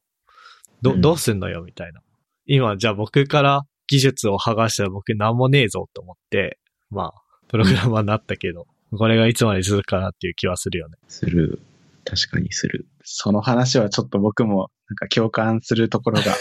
[0.81, 2.01] ど、うんどうすんのよみたいな。
[2.45, 6.59] 今、じゃあ僕から技術を剥がしたら僕なんもねえぞと思って、
[6.89, 10.95] まあ、プログラマーになったけど、これがいつまで続くかなっていう気はするよね。
[11.07, 11.61] する。
[12.05, 12.87] 確かにする。
[13.03, 16.35] その話はちょっと僕もなんか共感するところがあ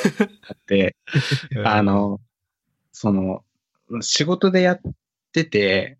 [0.55, 0.96] って、
[1.64, 2.20] あ、の、
[2.92, 3.44] その、
[4.01, 4.80] 仕事でやっ
[5.32, 5.97] てて、え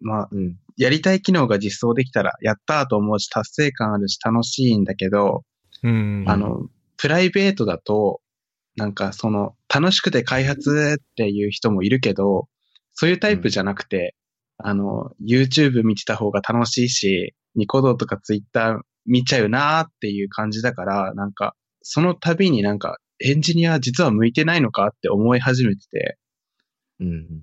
[0.00, 0.56] まあ、うん。
[0.76, 5.44] やりたい機能が実装できたら、やったーと思うし、達成感あるし、楽しいんだけど、
[5.82, 6.24] うん。
[6.26, 8.20] あの、プライベートだと、
[8.76, 12.48] なんかその、楽しくて開発っていう人もいるけど、
[12.94, 14.14] そういうタイプじゃなくて、
[14.56, 26.18] あの、YouTube 見てた方が楽しいし、ニコ動とか Twitter 見ちゃうなーっていう感じだから、なんか、その度になんか、エンジニア実は向いてないのかって思い始めてて、
[27.00, 27.42] うん。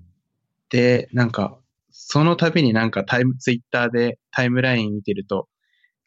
[0.70, 1.58] で、なんか、
[1.98, 5.48] その度になんかタイム、ツイッターでタイムライン見てると、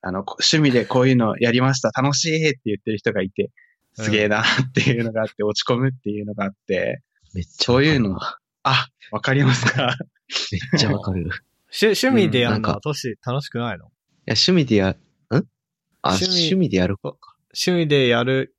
[0.02, 3.52] あの、こ趣味でこういうのやりました、楽しいって言ってる人がいて、
[3.96, 7.02] すげえなっていうのがあって、落ち込むっていうのがあって、
[7.34, 8.18] めっちゃそういうの
[8.64, 9.98] あ、わかりますか？
[10.52, 11.22] めっちゃわかる。
[11.22, 11.24] い
[11.72, 13.86] 趣趣味でやるのはトシ楽しくないの？
[14.26, 14.96] や、趣味でや、ん？
[15.32, 17.16] あ、趣味趣味でやるか。
[17.54, 18.56] 趣味でやる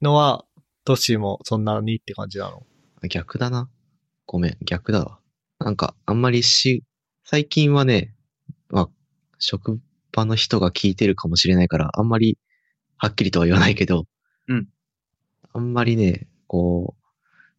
[0.00, 0.44] のは、
[0.84, 2.64] トシもそんなにって感じなの？
[3.08, 3.68] 逆だな。
[4.26, 5.18] ごめん、逆だわ。
[5.60, 6.84] なんか、あんまりし、
[7.24, 8.14] 最近はね、
[8.68, 8.88] まあ、
[9.38, 9.80] 職
[10.12, 12.38] 場の人が聞いてるかもしれないから、あんまり、
[12.98, 14.06] はっきりとは言わないけど、
[14.48, 14.68] うん。
[15.52, 17.04] あんまりね、こう、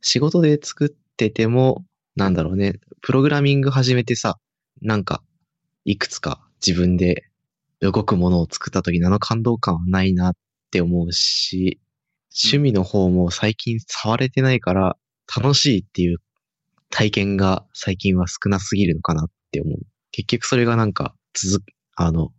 [0.02, 1.86] 仕事で作ってても、
[2.16, 4.40] なんだろうね、プログラミング始めてさ、
[4.82, 5.24] なんか、
[5.86, 7.26] いくつか自分で
[7.82, 10.34] 動くものを作った時のあの感動感はないなっ
[10.72, 11.80] て思うし、
[12.32, 14.98] 趣味の方も最近触れてないから、
[15.36, 16.20] 楽しいっていう
[16.90, 19.80] 体験が最近は少なすぎるのかなって思う。
[20.12, 22.32] 結局それがなんか続く、あの、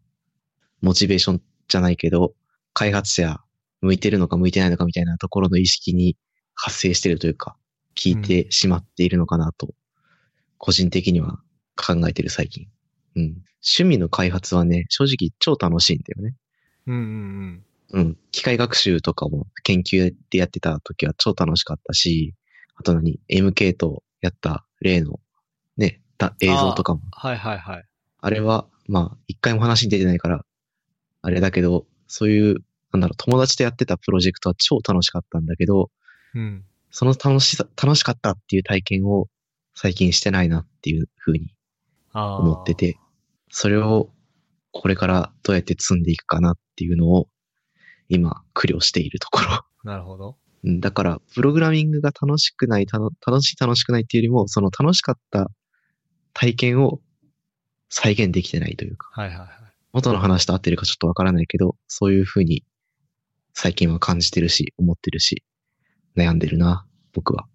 [0.81, 2.35] モチベーションじゃないけど、
[2.73, 3.41] 開発者
[3.81, 6.17] 向いてるのか向いてないのかみたいなところの意識に
[6.55, 7.57] 発生してるというか、
[7.97, 9.75] 聞いてしまっているのかなと、
[10.57, 11.41] 個人的には
[11.77, 12.69] 考えてる最近。
[13.17, 13.23] うん。
[13.65, 16.35] 趣味の開発はね、正直超楽しいんだよね。
[16.87, 18.19] うんうんうん。
[18.33, 22.35] 機械学習とかも研究でやってた時は超楽しかったし、
[22.77, 25.21] あと何 ?MK とやった例の
[25.77, 27.01] ね、た映像とかも。
[27.13, 27.85] はいはいはい。
[28.21, 30.45] あれは、まあ、一回も話に出てないから、
[31.23, 32.57] あれだけど、そういう、
[32.93, 35.91] なんだろう、友達とやってたプロジェクトは超楽しかったんだけど、
[36.35, 36.65] うん。
[36.91, 39.29] その楽しさ、楽しかったっていう体験を
[39.75, 41.55] 最近してないなっていうふうに。
[42.15, 42.99] 思ってて、
[43.51, 44.11] それを
[44.73, 47.29] これからどうやって積んでいくかなっていうのを
[48.09, 49.65] 今、苦慮しているところ。
[49.85, 50.39] なるほど。
[50.65, 55.51] うんだから、プログラミングが楽しくない、たの楽しい楽しくないっていうよりも、その楽しかった
[56.33, 57.01] 体験を
[57.89, 59.49] 再現できてないというか、はいはいはい。
[59.93, 62.65] 元の話と合ってるかちょっとわからないけど、そういうふうに
[63.55, 65.43] 最近は感じてるし、思ってるし、
[66.17, 67.47] 悩んでるな、僕は。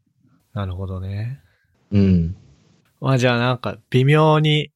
[0.53, 1.41] なるほどね。
[1.91, 2.35] うん。
[2.99, 4.71] まあじゃあなんか微妙に、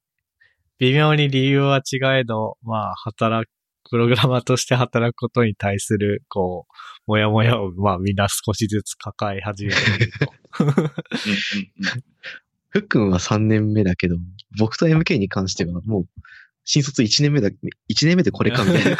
[0.79, 3.49] 微妙に理由は違えど、まあ働く、
[3.89, 6.65] プログラマーとして働くことに対する、こ
[7.07, 10.33] う、もやもやを、まあみんな少しずつ抱え始めていると。
[12.69, 14.17] ふっくんは3年目だけど、
[14.59, 16.05] 僕と MK に関してはもう、
[16.69, 17.53] 新卒1年目だ、1
[18.07, 18.97] 年目でこれかみたいな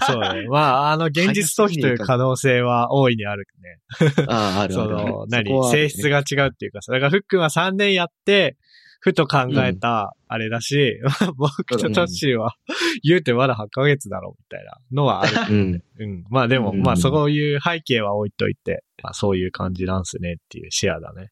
[0.04, 0.48] そうね。
[0.48, 4.26] まあ、あの、現実逃避という可能性は大いにあるね。
[4.26, 5.12] ああ、あるそあるある。
[5.12, 5.48] の、何？
[5.48, 8.56] そこはあるね性質が違うっていうかさ、だからふっくんは3年やって、
[9.00, 11.00] ふと考えた、あれだし、
[11.36, 12.54] 僕とトッシーは、
[13.02, 15.54] 言うてまだ8ヶ月だろ、みたいなのはある。
[15.54, 15.82] うん。
[15.98, 16.24] うん。
[16.28, 21.30] まあでも、うんまあそういう背景は置いといて、まあそういう感じなんすねっていうシェアだね。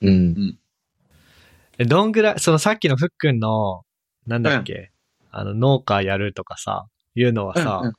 [0.00, 0.58] うん。
[1.78, 3.82] えどんぐらい、そのさっきのふっくんの、
[4.26, 4.90] なんだっけ、
[5.30, 7.92] あの、農家やるとかさ、いうのはさ、うんうん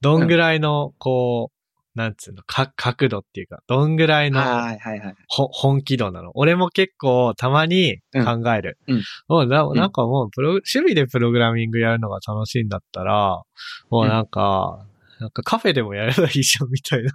[0.00, 1.55] どんぐらいの、こう、
[1.96, 5.14] なんつうの、か、角度っていうか、どんぐらいの、はいはいはい。
[5.28, 6.30] ほ、本気度なの。
[6.34, 8.78] 俺も結構たまに考える。
[8.86, 13.42] うんうんもうなんなんかもうプロ、趣味でプログラミングやるのが楽しいんだったら、
[13.90, 14.86] もうなんか、
[15.18, 17.12] なんかカフェでもやればいいじゃんみたいな。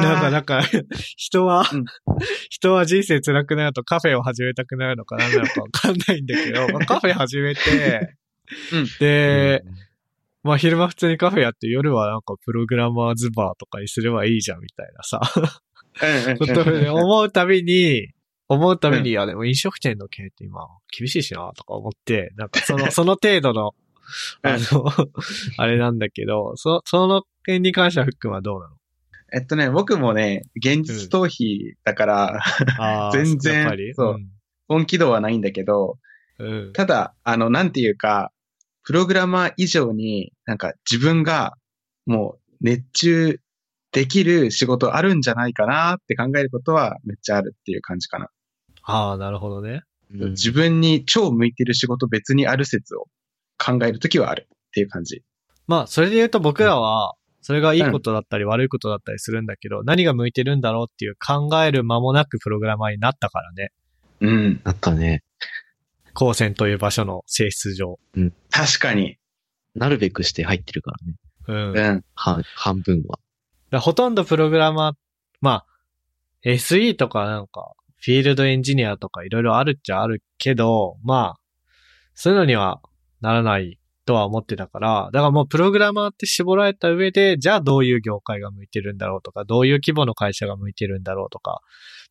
[0.00, 0.62] なんか、なんか、
[1.16, 1.84] 人は、うん
[2.50, 8.16] 人は人生辛くなるとカフェを始めたくなるのか何なのかわかんないんだけど、まあ、カフェ始めて、
[8.72, 9.64] うんで、
[10.42, 15.20] まあ昼間普通にカフェやって夜はなんかプログラマーズバーとかにすればいいじゃんみたいなさ。
[16.92, 18.08] 思うたびに、
[18.48, 20.66] 思うたびに、いやでも飲食店の経営って今
[20.96, 23.74] 厳しいしなとか思って、なんかその、 その程度の、
[24.42, 24.86] あの、
[25.58, 28.76] あれなんだけど、そ、その点に関してはフックンはどうなの？
[29.32, 32.40] えっとね、僕もね、現実逃避だから、
[32.78, 34.16] あー 全然そう。
[34.66, 35.98] 本気度はないんだけど、
[36.38, 36.46] うん。
[36.46, 36.72] うん。
[36.72, 38.32] ただ、あの、なんていうか、
[38.82, 41.54] プログラマー以上になんか自分が
[42.06, 43.40] もう熱中
[43.92, 48.28] できる仕事あるんじゃないかなって考えることはめっちゃあるっていう感じかな。
[48.82, 49.82] ああ、なるほどね。
[50.12, 53.06] うん自分に超向いてる仕事別にある説を
[53.58, 55.22] 考えるときはあるっていう感じ。
[55.68, 63.70] まあ、それで言うと僕らは、それがいいことだったり悪いことだったりするんだけど、何が向いてるんだろうっていう考える間もなくプログラマーになったからね。
[64.20, 64.60] うん。
[64.64, 65.22] なったね。
[66.14, 67.98] 高専という場所の性質上。
[68.50, 69.16] 確かに。
[69.74, 71.72] なるべくして入ってるからね。
[71.74, 72.04] うん。
[72.14, 73.18] 半、半分は。
[73.70, 74.92] らほとんどプログラマー、
[75.40, 75.66] まあ、
[76.44, 81.40] SE とかなんか、フィールドエンジニアとかいろいろあるっちゃあるけど、まあ、
[82.14, 82.80] そういうのには
[83.20, 91.60] ならないとは思ってたから、だからもうプログラマーって絞られた上で、じゃあどういう業界が向いてるんだろうとか、どういう規模の会社が向いてるんだろうとか、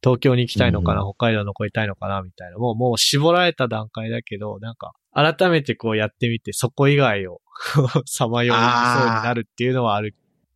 [0.02, 2.58] 東京に行きたいのかな、う北海道残りたいのかな、みたいな。
[2.58, 7.42] もう、もう絞られた段階だけど、なんか、改めてこうやってみて、そこ以外を
[8.06, 10.16] さまよいそうになるっていうのはある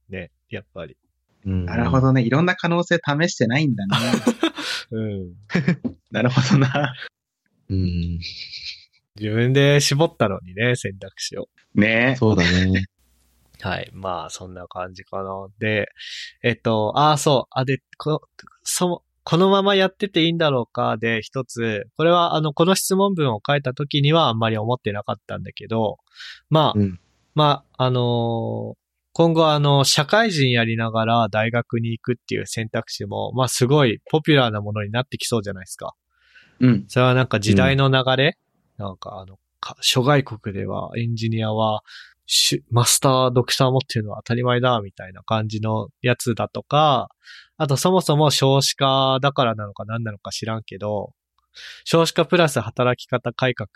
[0.09, 0.97] ね、やっぱり。
[1.45, 1.99] うんなるほ。
[1.99, 2.21] どね。
[2.21, 3.97] いろんな可能性試してないんだね。
[4.91, 5.33] うん。
[6.11, 6.93] なるほどな。
[7.69, 8.19] うん。
[9.19, 11.49] 自分で絞ったのにね、選択肢を。
[11.75, 12.85] ねそうだね。
[13.61, 13.89] はい。
[13.93, 15.47] まあ、そんな感じかな。
[15.59, 15.89] で、
[16.43, 17.51] えっと、ああ、そう。
[17.51, 18.21] あ、で、こ
[18.63, 20.97] その、このままやってていいんだろうか？
[20.97, 25.97] で一つ、これはあの、この質問文を書いた時にはあんまり思ってなかったんだけど、
[26.49, 26.99] まあ、うん。
[27.35, 28.77] まあ、あのー
[29.15, 35.93] 今後あの、社会人やりながら大学に行くっていう選択肢も、まあすごいポピュラーなものになってきそうじゃないですか。
[36.59, 36.85] うん。
[36.87, 38.39] それはなんか時代の流れ、
[38.79, 41.83] なんかあの、か諸外国ではエンジニアは
[42.71, 47.09] マスター、ドクター持ってるのは当たり前だ、みたいな感じのやつだとか、
[47.57, 51.11] あとそもそも少子化だからなのか何なのか知らんけど、
[51.85, 53.69] 少子化プラス働き方改革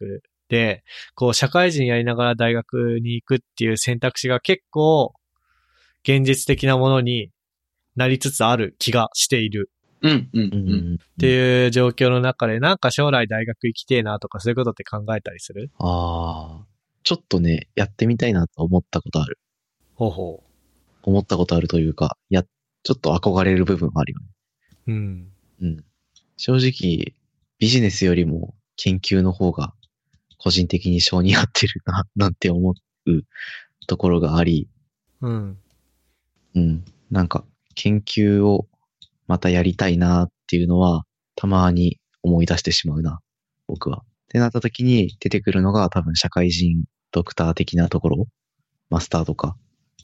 [0.49, 0.83] で、
[1.15, 5.13] こう社会人やりながら大学に行くっていう選択肢が結構
[6.03, 7.29] 現実的なものに
[7.95, 9.69] なりつつある気がしている
[10.01, 10.29] うん。
[10.33, 10.41] うん。
[10.43, 10.93] ううん。
[10.93, 10.95] ん。
[10.95, 15.71] っていう状況の中で、なんか将来大学行きてえなとかそういうことって考えたりする？
[15.79, 16.76] ああ。
[17.07, 19.39] ちょっとね、やってみたいなと思ったことある。
[19.95, 20.43] ほうほ
[21.03, 24.25] 思ったことあるというか、や、ちょっと憧れる部分あるよね。
[24.87, 24.91] う。
[24.91, 25.31] うん。
[25.61, 25.85] うん。
[26.35, 27.15] 正直、
[27.59, 29.73] ビジネスよりも研究の方が
[30.37, 32.71] 個人的に性に合ってるな、 なんて思
[33.05, 33.21] う
[33.87, 34.67] ところがあり、
[35.21, 35.57] うん。
[36.55, 36.83] うん。
[37.09, 37.45] なんか、
[37.75, 38.67] 研究を
[39.27, 41.05] またやりたいなっていうのは、
[41.37, 43.21] たまに思い出してしまうな、
[43.65, 43.99] 僕は。
[43.99, 48.27] ってなった時に出てくるのが多分社会人ドクター的なところ、
[48.89, 49.55] マスターとか、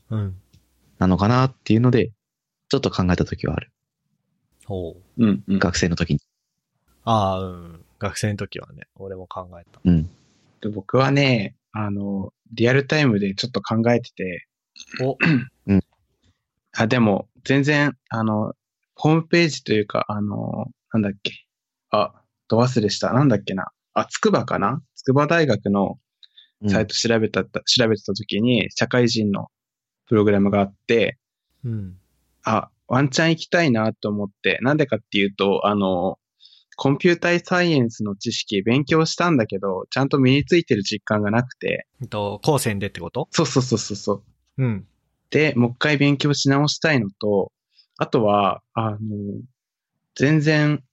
[0.09, 0.35] うん。
[0.99, 2.11] なのかなっていうので、
[2.69, 3.71] ちょっと考えた時はある。
[4.65, 5.23] ほう。
[5.23, 5.43] うん。
[5.47, 5.59] うん。
[5.59, 6.19] 学生の時に。
[7.03, 7.85] ああ、うん。
[7.99, 9.79] 学生の時はね、俺も考えた。
[9.83, 10.09] うん。
[10.61, 14.47] で僕はね、あの、リアルタイムでちょっと考えてて、
[15.01, 15.17] お、
[16.75, 18.53] あ、でも、全然、あの、
[18.95, 21.45] ホームページというか、あの、なんだっけ。
[21.91, 22.13] あ、
[22.47, 23.13] ど忘れした。
[23.13, 23.71] なんだっけな。
[23.93, 24.81] あ、筑波かな？
[24.95, 25.97] 筑波大学のうん
[26.67, 27.49] サイト調べた、調
[27.87, 29.47] べてた時に、社会人の
[30.07, 31.17] プログラムがあって、
[31.63, 31.97] うん。
[32.43, 36.19] あ、ワンチャン行きたいなと思って、なんでかっていうと、あの、
[36.75, 43.27] コンピュータイサイエンスの知識勉強したんだけど、ちゃんと身についてる実感がなくて、えっと、高専でってこと？
[43.31, 44.13] そうそうそうそうそ
[44.57, 44.63] う。
[44.63, 44.87] うん。
[45.29, 47.51] で、もう一回勉強し直したいのと、
[47.97, 48.97] あとは、あの、
[50.15, 50.83] 全然、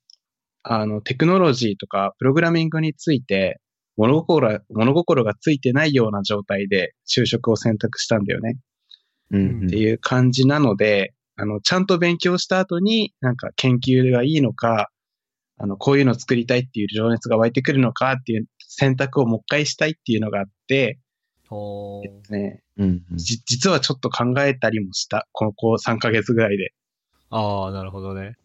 [0.62, 3.58] あの、テクノロジーとかプログラミングについて、
[4.00, 8.56] 物心、物心がついてないような状態で就職を選択したんだよね。
[9.30, 9.66] うん。
[9.66, 14.90] っていう感じなので、あの、ちゃんと勉強した後に、なんか研究がいいのか、
[15.58, 20.98] あの、こういうの作りたいっていう情熱が湧いてくるのかっていう選択をもう一回したいっていうのがあって、
[21.46, 23.04] ほえっとね、うん。
[23.10, 25.28] うんじ、実はちょっと考えたりもした。
[25.32, 26.72] ここ3ヶ月ぐらいで。
[27.28, 28.36] ああ、なるほどね。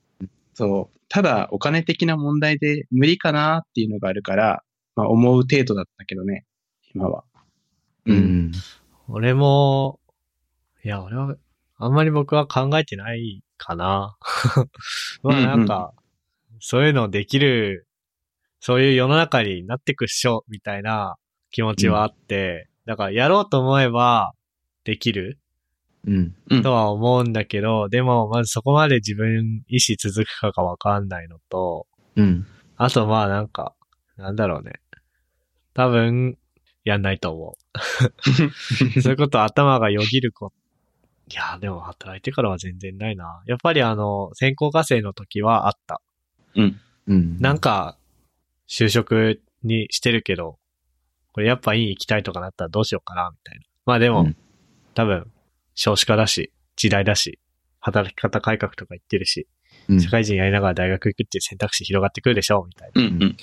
[0.53, 0.99] そう。
[1.07, 4.63] ただ、お金的な問題で無理かなっていうのがあるから、
[4.95, 6.45] まあ、思う程度だったけどね、
[6.93, 7.23] 今は。
[8.05, 8.13] う。
[8.13, 8.51] ん。
[9.07, 9.99] 俺も、
[10.83, 11.35] いや、俺は、
[11.77, 14.17] あんまり僕は考えてないかな。
[15.23, 15.93] まあなんか、
[16.59, 17.87] そういうのできる、
[18.59, 21.15] そういう世の中になってくっしょ、みたいな
[21.51, 24.33] 気持ちはあって、だからやろうと思えば
[24.83, 25.39] できる
[26.07, 26.35] うん。
[26.49, 32.45] うんとは思うんだけど、でも、まずそこまで自分意思続くかがわかんないのと、うん。
[32.77, 33.75] あとまあなんか、
[34.17, 34.73] なんだろうね。
[35.75, 36.37] 多分、
[36.83, 37.57] やんないと思
[38.95, 39.01] う。
[39.01, 40.53] そういうこと頭がよぎる子。
[41.31, 43.43] いや、でも働いてからは全然ないな。
[43.45, 46.01] やっぱりあの、専攻科生の時はあった。
[46.55, 46.79] うん。
[47.07, 47.39] うん。
[47.39, 47.97] なんか、
[48.69, 50.59] 就職にしてるけど、
[51.33, 53.65] これやっぱいい行きたいとかなったらどうしようかな、みたいな。
[53.85, 54.37] まあでも、うん
[54.93, 55.29] 多分、
[55.73, 57.37] 少子化だし、時代だし、
[57.81, 59.47] 働き方改革とか言ってるし、
[59.89, 63.21] うん社会人やりながら大学行くっていう選択肢広がってくるでしょう、みたいなうん。
[63.21, 63.37] うん。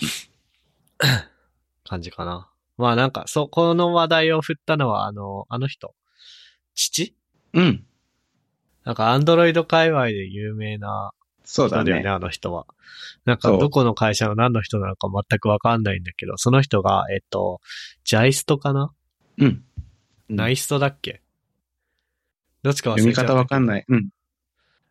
[1.85, 2.49] 感じかな。
[2.77, 5.95] まあなんか、そう、この話題を振ったのは、あの、あの人。
[6.75, 7.15] 父？
[7.53, 7.85] うん。
[8.85, 11.13] なんか、アンドロイド界隈で有名な
[11.45, 12.09] そうだね、ね。
[12.09, 12.67] あの人は。
[13.25, 17.61] なんか、どこの会社の何の人なのか全くわかんないんだけど、その人が、えっと、
[18.05, 18.93] ジャイストかな、
[19.39, 19.65] うん。
[20.29, 21.21] ナイストだっけ？
[22.63, 23.33] どっちか忘読みれちゃった。
[23.33, 23.85] 方わかんない。
[23.87, 24.09] うん。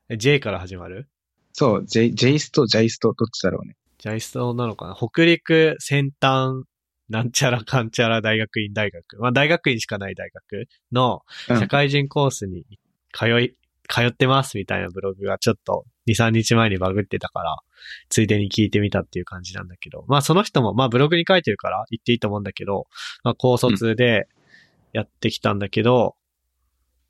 [0.10, 1.08] え J から始まる？
[1.54, 3.76] そう、ジェイ、ジェイスト、ジャイスト、どっちだろうね。
[3.98, 4.96] ジャイストなのかな？
[4.96, 6.64] 北陸先端
[7.12, 9.20] なんちゃらかんちゃら大学院大学。
[9.20, 12.66] まあ大学院しかない大学のうん社会人コースに
[13.14, 13.56] 通い、
[13.90, 17.58] 通ってますみたいなブログがちょっと2、3日前にバグってたから、
[18.10, 22.88] ついでに聞いてみたっていう感じなんだけど、まあその人も、まあブログに書いてるから言っていいと思うんだけど、
[23.24, 24.28] まあ高卒で
[24.94, 26.16] やってきたんだけど、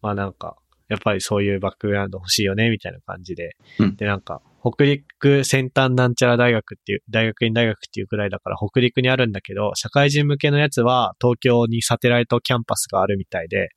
[0.01, 0.57] まあなんか、
[0.89, 3.55] やっぱりそういうバックグラウンド欲しいよね、みたいな感じで。
[3.79, 13.69] うんで、なんか、北陸先端なんちゃら大学っていう、大学院大学っていうくらいだから北陸にあるんだけど、社会人向けのやつは東京にサテライトキャンパスがあるみたいで、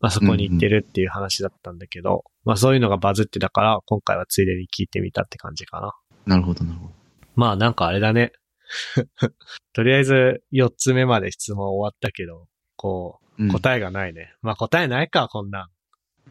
[0.00, 5.92] まあそこに行ってるっていう話だったんだけど、まあそういうのがバズってたから、今回はついでに聞いてみたって感じかな。
[6.26, 6.92] なるほど、なるほど。
[7.36, 8.32] まあなんかあれだね。
[9.74, 14.34] とりあえず4つ目まで質問終わったけど、こうんう、答えがないね。
[14.42, 15.68] まあ答えないか、こんなん。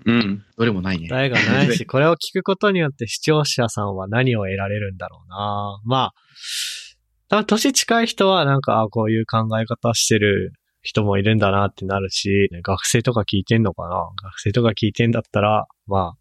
[0.06, 0.44] うん。
[0.58, 1.08] どれもないね。
[1.08, 5.82] 答えがないし、 これを聞くことによって視聴者さんは何を得られるんだろうな。
[5.86, 6.14] まあ、
[7.30, 16.18] 多分年近い人はなんか、あこういう考え方してる人もいるんだなってなるし、学生とか聞いてんのかな学生とか聞いてんだったら、まあ、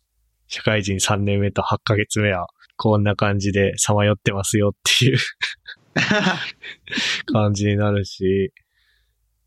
[0.49, 2.47] 社会人3年目と8ヶ月目は
[2.77, 5.19] こんな感じでさまよってますよっていう
[7.33, 8.53] 感じになるし、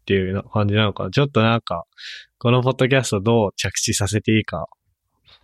[0.07, 1.11] っていうな感じなのかな。
[1.11, 1.83] ちょっとなんか、
[2.39, 4.67] このポッドキャストどう着地させていいか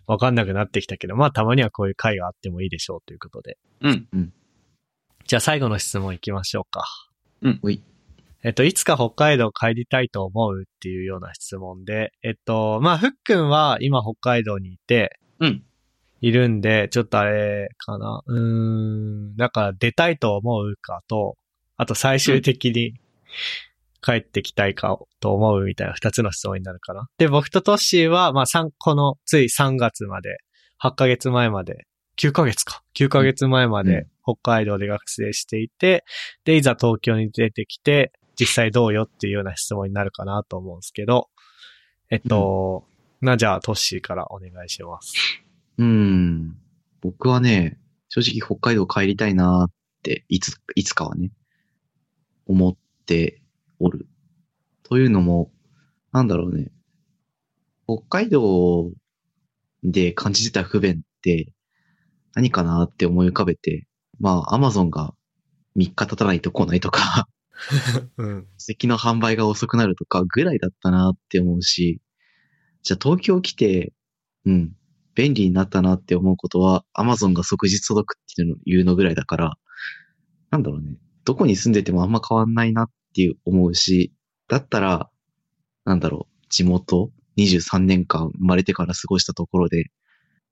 [0.07, 3.57] わかんなくなってきたけど、まあたまにはこういう回があってもいいでしょうということで。
[3.81, 4.33] うん。
[5.27, 6.85] じゃあ最後の質問いきましょうか。
[7.61, 7.83] おい。
[8.41, 15.63] えっと、いつか北海道帰りたいと思うっていうような質問で、えっと、まあ、ふっくんは今北海道にいて、うん。
[16.21, 18.21] いるんで、ちょっとあれかな。
[18.25, 18.39] うー
[19.33, 21.37] ん、だから出たいと思うかと、
[21.75, 22.93] あと最終的に
[24.03, 27.07] 帰ってきたいかと思うみたいな二つの質問になるかな。
[27.17, 30.37] で、僕とトッシーは、まあ、三このつい3月まで、
[30.83, 31.85] 8ヶ月前まで、
[32.17, 32.83] 9ヶ月か。
[32.95, 36.03] 9ヶ月前まうんで北海道で学生していて、
[36.45, 41.29] で、いざ東京に出てきて、実際どうよっていうような質問になるかなと思うんですけど、
[42.09, 42.85] えっと、
[43.21, 45.13] な、じゃあ、トッシーからお願いします。
[45.77, 46.57] うん。
[47.01, 47.79] 僕はね、
[48.09, 49.71] 正直北海道帰りたいなーっ
[50.03, 51.31] て、いつ、いつかはね、
[52.45, 52.75] 思っ
[53.05, 53.42] て
[53.83, 54.07] おる。
[54.83, 55.51] というのも、
[56.13, 56.71] なんだろうね。
[57.85, 58.91] 北海道
[59.83, 61.51] で感じてた不便って
[62.33, 63.85] 何かなって思い浮かべて、
[64.19, 65.13] まあ、アマゾンが
[65.75, 67.27] 3日経たないと来ないとか、
[68.17, 68.47] うん。
[68.57, 71.99] 席の販売が遅くなるとかぐらいだったなって思うし、
[72.83, 73.93] じゃあ東京来て、
[74.45, 74.71] うん、
[75.15, 79.57] 便利になったなって思うことは、アマゾンが即日届くっていうのいうのぐらいだから、
[80.51, 80.97] なんだろうね。
[81.25, 84.13] どこに住んでてもあんま変わんないなっていう思うし、
[84.47, 85.09] だったら、
[85.85, 89.85] なんだろう、地元、23年間生まれてから過ごしたところで、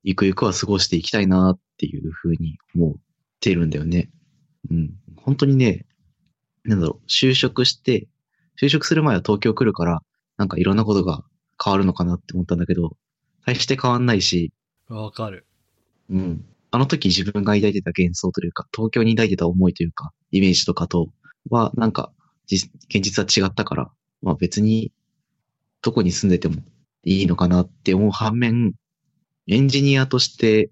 [0.03, 2.93] ゆくゆくは過ごしていきたいなっていうふうに思っ
[3.39, 4.09] てるんだよね。
[4.70, 4.93] うん。
[5.18, 5.86] 本当にね、
[6.64, 8.07] なんだろう、就職して、
[8.62, 10.01] 就職する前は東京来るから、
[10.38, 11.24] なんかいろんなことが
[11.64, 12.97] 変わるのかなって思ったんだけど、
[13.45, 14.53] 大して変わんないし、
[14.88, 15.45] わかる。
[16.09, 16.45] うん。
[16.72, 21.12] あの時自分が抱いてた幻想というか、東京に抱いてた思いというか、イメージとかと
[21.49, 22.21] は、なんか、実
[22.56, 23.91] 現実は違ったから、
[24.22, 24.91] まあ別に、
[25.82, 26.62] どこに住んでても
[27.04, 28.74] いいのかなって思う反面、
[29.47, 30.70] エンジニアとして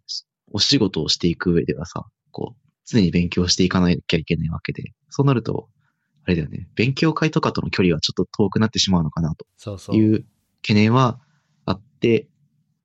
[0.52, 5.70] お仕事をしていく上ではさ、こう、常に勉強していかなきゃいけないわけで、そうなると、
[6.26, 9.46] あれだよね、勉強会とかとの距離はちょっと遠くなってしまうのかなと。
[9.96, 10.26] いう
[10.62, 11.20] 懸念は
[11.66, 12.28] あって、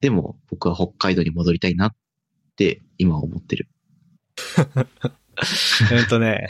[0.01, 1.95] でも僕は北海道に戻りたいなっ
[2.57, 3.69] て今は思ってる。
[5.93, 6.49] え っとね、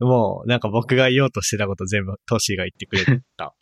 [0.00, 3.54] もうなんか僕が言おうとしてたこと全部トッシーが言ってくれた。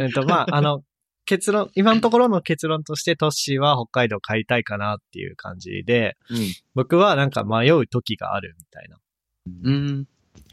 [0.00, 0.82] え っと、まあ、あの、
[1.24, 6.16] 結論、今のところの結論としてトッシーは北海道帰りたいかなっていう感じで、
[6.74, 8.96] 僕はなんか迷う時があるみたいな
[9.64, 10.08] うん。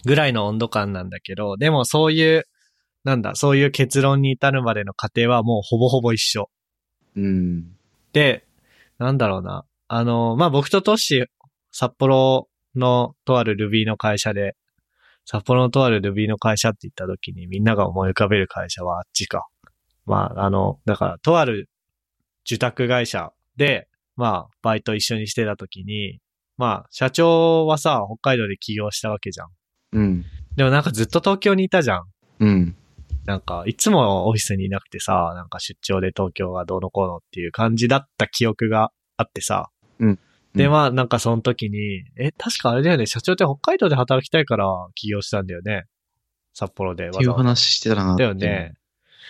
[0.06, 2.48] ぐらいの温度感なんだけど、でもそういう、
[3.04, 6.50] なんだ、そういう結論に至るまでの過程はもうほぼほぼ一緒。
[7.16, 7.76] うん。
[8.14, 8.46] で、
[8.98, 9.66] なんだろうな。
[9.88, 11.26] あの、まあ、僕とトッシー、
[11.72, 14.56] 札幌のとある Ruby の会社で、
[15.26, 19.48] 札幌のとある Ruby の会社って言った時にみんなが思い浮かべる会社はあっちか。
[20.06, 21.70] まあ、あの、だから、とある
[22.46, 26.20] 受託会社で、まあ、バイト一緒にしてた時に、
[26.58, 29.48] まあ、社長はさ、北海道で起業したわけじゃん。
[29.94, 30.26] うん。
[30.56, 32.04] でもなんかずっと東京にいたじゃん。
[32.40, 32.76] うん。
[33.26, 39.70] なんか、いつもオフィスにいなくてさ、なんか出張で東京がどうのこうのっていう感じだった記憶があってさ。
[40.00, 40.20] うん
[40.56, 45.86] で、うんまあ、なんかその時に、え、確かあれだよね、社長って北海道で働きたいから起業したんだよね。
[46.54, 47.34] 札幌でわっていう。
[47.34, 48.16] 話してたな。
[48.16, 48.74] だよね。
[48.76, 48.84] うん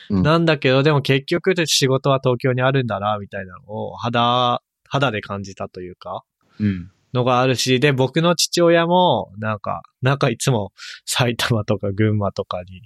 [0.10, 6.24] なんだけど、でも結局で仕事は東京にあるんだな、みたいなのを肌、肌で感じたというか。
[6.60, 6.92] うん。
[7.14, 10.74] のがあるし、で、僕の父親も、なんか、なんかいつも
[11.06, 12.82] 埼玉とか群馬とかに、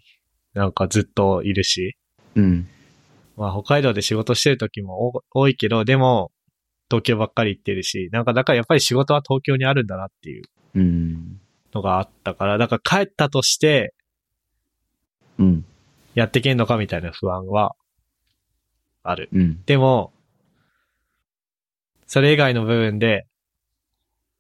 [0.54, 1.98] なんかずっといるし、
[2.36, 2.68] うん。
[3.38, 6.32] まあ北海道で仕事してる時も多多いけど、でも、
[6.90, 10.44] 東京ばっかり行ってるし、なんかだからやっぱり仕事は東京にあるんだなっていう
[10.76, 11.40] うん。
[11.74, 13.94] のがあったから、だから帰ったとして、
[15.38, 15.66] うん。
[16.16, 17.76] やってけんのかみたいな不安は、
[19.04, 19.30] ある。
[19.34, 19.64] うん。
[19.66, 20.14] でも、
[22.08, 23.26] それ以外の部分で、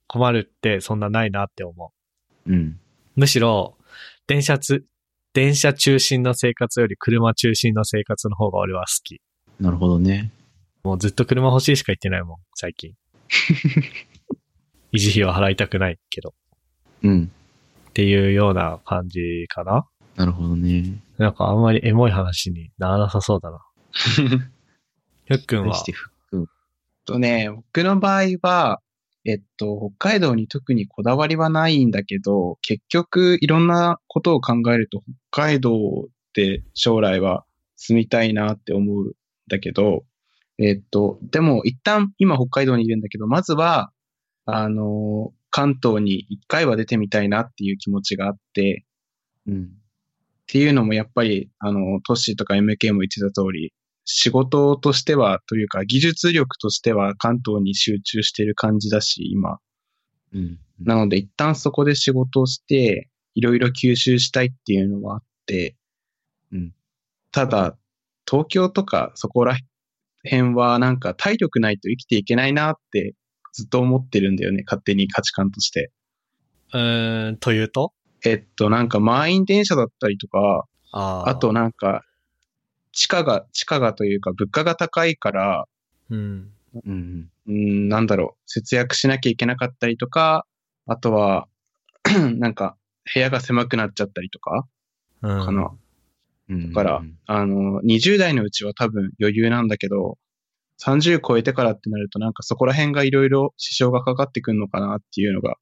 [0.08, 1.92] 困るってそんなないなって思
[2.46, 2.52] う。
[2.52, 2.80] うん。
[3.16, 3.78] むしろ、
[4.26, 4.86] 電車つ、
[5.34, 9.22] 電車中心の生活より車中心の生活の方が俺は好き。
[9.60, 10.32] なるほどね。
[10.88, 12.94] もうずっと車欲しいしか言ってないもん、最近。
[14.94, 16.34] 維持費は払いたくないけど。
[17.04, 17.32] うん。
[17.90, 19.20] っていうような感じ
[19.50, 19.86] かな
[20.16, 21.04] なるほどね。
[21.18, 23.60] なんかあんまりエモい話にならなさそうだな。
[25.28, 25.74] ふっくんは？
[25.74, 26.08] 対し、てふ
[27.04, 28.80] とね、僕の場合は、
[29.26, 37.44] えっと、北海道に特にこだわりはないんだけど、結局いろんなことを考えると北海道って将来は
[37.76, 39.14] 住みたいなって思うん
[39.50, 40.06] だけど、
[40.60, 43.92] えっと、でも一旦今北海道にいるんだけど、まずは、
[44.46, 48.86] あの、関東に一回は出てみたいなっていう気持ちがあって、
[49.48, 49.64] うん。
[49.64, 49.68] っ
[50.48, 53.74] ていうのもやっぱり、あの、トッシーとか MK も言ってた通り、
[54.06, 59.60] 仕事としては、というか技術力としては関東に集中してる感じだし、今。
[60.34, 60.60] うん。
[60.80, 65.76] なので一旦そこで仕事をして、いろいろ吸収したいっていうのはあって、
[66.52, 66.74] うん。
[67.32, 67.78] ただ、
[68.30, 69.58] 東京とかそこら
[70.28, 73.16] 辺はなんか体力ないと生きていけないなって
[73.54, 75.92] ずっと思ってるんだよね、勝手に価値観として。
[76.74, 77.94] うーん、というと？
[78.26, 82.04] えっと、なんか満員電車だったりとか、あーあと、なんか、
[82.92, 85.66] 地価が、地価がというか物価が高いから、
[86.10, 86.52] うん。
[86.86, 87.30] うん。
[87.48, 90.46] うん、なんだろう、節約しなきゃいけなかったりとか、
[90.88, 91.48] あとは、
[92.38, 92.76] なんか、
[93.14, 94.68] 部屋が狭くなっちゃったりとか、
[95.22, 95.46] うん。
[95.46, 95.72] かな。
[96.50, 96.74] うん。
[96.74, 100.18] だから、あの、20代のうちは多分余裕なんだけど、
[100.80, 105.56] 30超えてからってなるとなんかそこら辺がいろいろ支障がかかってくるのかなっていうのが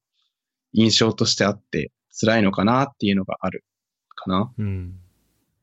[0.74, 3.64] 印象としてあって辛いのかなっていうのがある
[4.16, 4.54] かな。
[4.58, 5.00] うん。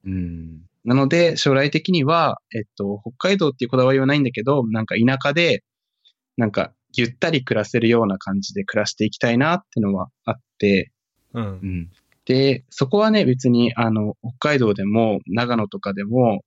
[0.06, 0.62] うん。
[0.84, 5.62] なので将来的には、えっと、北海道っていうこだわりはないんだけど、なんか田舎で、
[6.36, 10.90] なんかゆったり暮らせるような感じで暮らしていきたいなってのはあって、
[11.34, 11.48] うんう。
[11.66, 11.90] ん。
[12.24, 16.44] で、そこはね、別に、あの、北海道でも、長野とかでも、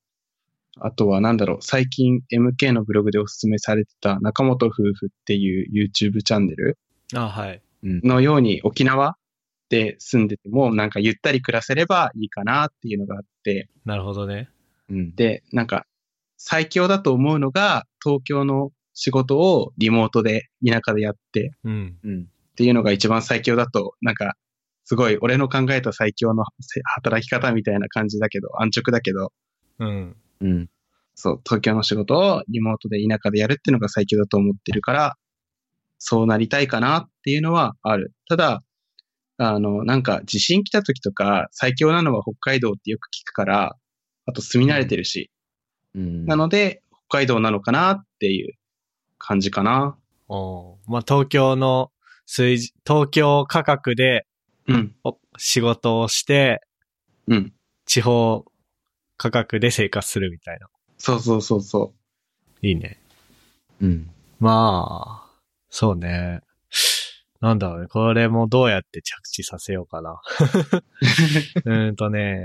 [0.80, 6.78] あとはなんだろう、最近 MK のブログでおすすめされてた中本夫婦っていう YouTube チャンネル
[7.14, 7.62] あ、はい。
[7.84, 8.02] うん。
[8.04, 9.18] のように沖縄
[9.70, 14.50] で住んでても、なんかゆったり暮らせればいいかなっていうのがあって、なるほどね。
[14.90, 15.16] うん。
[15.16, 15.86] で、なんか、
[16.38, 21.98] 最強だと思うのが、東京の仕事をリモートで田舎でやってうん。
[22.04, 22.22] うん。
[22.22, 24.36] っていうのが一番最強だと、なんか、
[24.86, 29.34] すごい俺の考えた最強のせ働き方みたいな感じだけど、安直だけど、
[29.80, 30.16] うん。
[30.42, 30.70] うん。
[31.16, 35.16] そう、東京の仕事をリモートで田舎でやるっていうのが最強だと思ってるから、
[35.98, 38.14] そうなりたいかなっていうのはある。
[38.30, 38.64] ただ、
[39.38, 43.76] あの、なんか地震来た時とか最強なのは北海道ってよく聞くから、
[44.28, 45.32] あと住み慣れてるし、
[45.96, 46.26] うん。
[46.26, 48.54] なので北海道なのかなっていう
[49.18, 49.98] 感じかな。
[50.28, 51.92] おーまあ、東京の
[52.26, 54.26] 水準、東京価格で
[54.68, 56.62] うん、お仕事をして、
[57.28, 57.54] うん。
[57.86, 58.46] 地方
[59.18, 60.68] 価格で生活するみたいな。
[60.98, 61.94] そうそうそうそ
[62.62, 63.00] いいね。
[63.82, 64.10] うん。
[64.40, 65.40] まあ、
[65.70, 66.42] そうね。
[67.42, 67.88] なんだろうね。
[67.88, 70.20] これもどうやって着地させようかな。
[71.66, 72.38] うーんとね、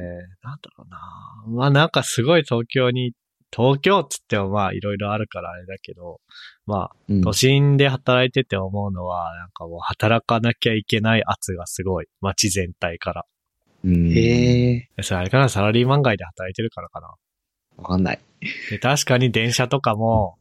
[0.43, 0.99] なんだろうな。
[1.47, 3.13] まあなんかすごい東京に、
[3.53, 6.21] 東京っつってもまあいろいろあるからあれだけど、
[6.67, 12.07] まあうん都心で働いてて思うのは、なんかもう働かなきゃいけない圧がすごい。
[12.21, 13.25] 街全体から。
[13.85, 14.07] うん。
[14.09, 14.13] う。
[14.13, 15.03] へえ。
[15.03, 17.09] それあれかな、サラリーマン街で働いてるからかな。
[17.79, 18.21] わかんない。
[18.71, 20.37] で確かに電車とかも、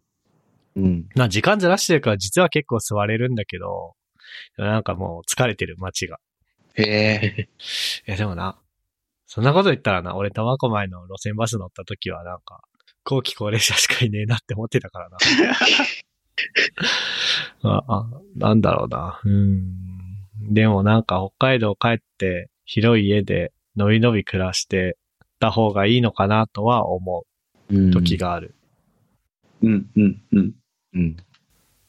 [0.76, 1.10] うん。
[1.16, 3.96] まあ時間ずらしてるから実は結構座れるんだけど、
[4.58, 6.20] なんかもう疲れてる街が。
[6.76, 7.50] へえ。
[8.06, 8.58] え、でもな、
[9.26, 12.62] そんなこと言ったらな、俺苫小牧の路線バス乗った時はなんか、
[13.10, 15.18] 後期高齢者しかいねえなって思ってたからな。
[17.64, 19.20] ああ、なんだろうな。
[19.24, 20.54] うん。
[20.54, 24.96] でもなんか北海道帰って広い家でのびのび暮らして
[25.40, 27.26] た方がいいのかなとは思
[27.72, 28.18] う時。
[28.18, 28.54] がある。
[29.64, 30.54] うん、うん、うん。
[30.94, 31.18] うん。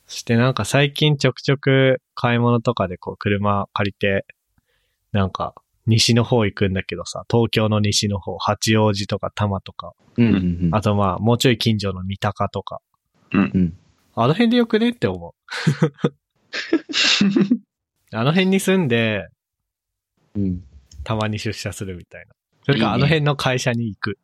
[0.07, 4.25] そしてなんか最近ちょくちょく買い物とかでこう車借りて、
[5.13, 5.55] なんか
[5.91, 10.23] 西の方行くんだけどさ、東京の西の方、八王子とか多摩とか、う。
[10.23, 10.31] うん
[10.71, 10.71] ん。
[10.73, 12.81] あとまあもうちょい近所の三鷹とか、
[13.33, 13.51] うん。
[13.53, 13.77] うん。
[14.15, 15.33] あの辺でよくねって思う。
[18.13, 19.29] あの辺に住んで、
[20.35, 20.63] うん。
[21.05, 22.35] たまに出社するみたいな。
[22.65, 24.19] それか、いいねあの辺の会社に行く。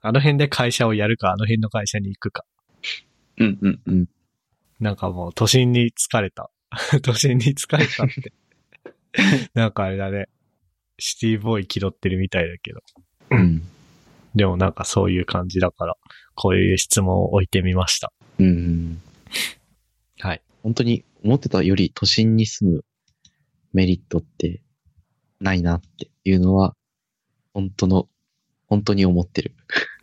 [0.00, 2.44] あの辺で会社をやるか、あの辺の会社に行くか。
[3.38, 4.06] うんうんうん。
[4.80, 6.50] なんかもう、都心に疲れた。
[7.02, 8.32] 都心に疲れたって。
[9.54, 10.28] なんかあれだね。
[11.04, 12.80] シティボーイ気取ってるみたいだけど。
[13.30, 13.62] うん。
[14.36, 15.96] でもなんかそういう感じだから、
[16.36, 18.12] こういう質問を置いてみました。
[18.38, 19.02] うん。
[20.20, 20.42] はい。
[20.62, 22.84] 本当に思ってたより都心に住む
[23.72, 24.62] メリットって
[25.40, 26.76] ないなっていうのは、
[27.52, 28.08] 本当の、
[28.68, 29.56] 本当に思ってる。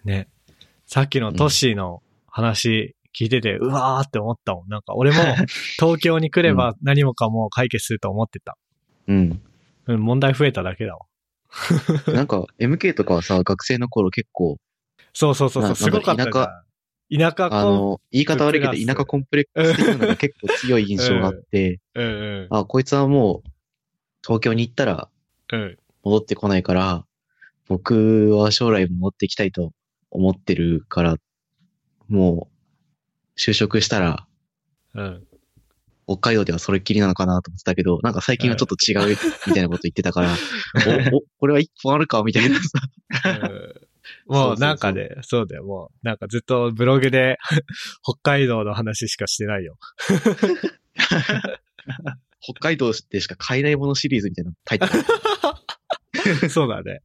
[0.03, 0.27] ね。
[0.85, 4.67] さっきのトッシーの話聞いてて、うわーって思ったもん。
[4.67, 5.17] なんか俺も
[5.79, 8.57] 東京に来れば何もかも解決すると思ってた。
[9.07, 9.41] うん。
[9.89, 11.05] うん、問題増えただけだわ。
[12.13, 14.57] なんか MK とかはさ、学生の頃結構、
[15.13, 16.69] そうそうそうそう、なすごかったじゃん。
[17.11, 22.07] 田舎あコン、の、言い方悪いけど田舎コンプレックス的なのが結構強い印象があって、うんう
[22.43, 22.47] ん。
[22.51, 23.49] あ、こいつはもう
[24.23, 25.09] 東京に行ったら
[25.51, 25.77] うん。
[26.03, 27.05] 戻ってこないから、
[27.67, 29.71] 僕は将来戻ってきたいと
[30.11, 31.15] 思ってるから、
[32.07, 32.47] も
[33.35, 34.27] う、就職したら、
[34.93, 35.27] うん。
[36.09, 40.35] 北海道ではそれっきりなのかなと思ってたけど、なんか最近はちょっと違うみたいなこと言ってたから、
[41.11, 42.61] お、お、これは一本あるかみたいなさ。
[43.25, 43.73] うん
[44.25, 47.37] もうなんかね、そうだよ、もう、なんかずっとブログで
[48.03, 49.77] 北海道の話しかしてないよ。
[52.41, 54.87] 北海道でしか買えないものシリーズみたいなタイト
[56.41, 56.49] ル。
[56.49, 57.01] そうだね。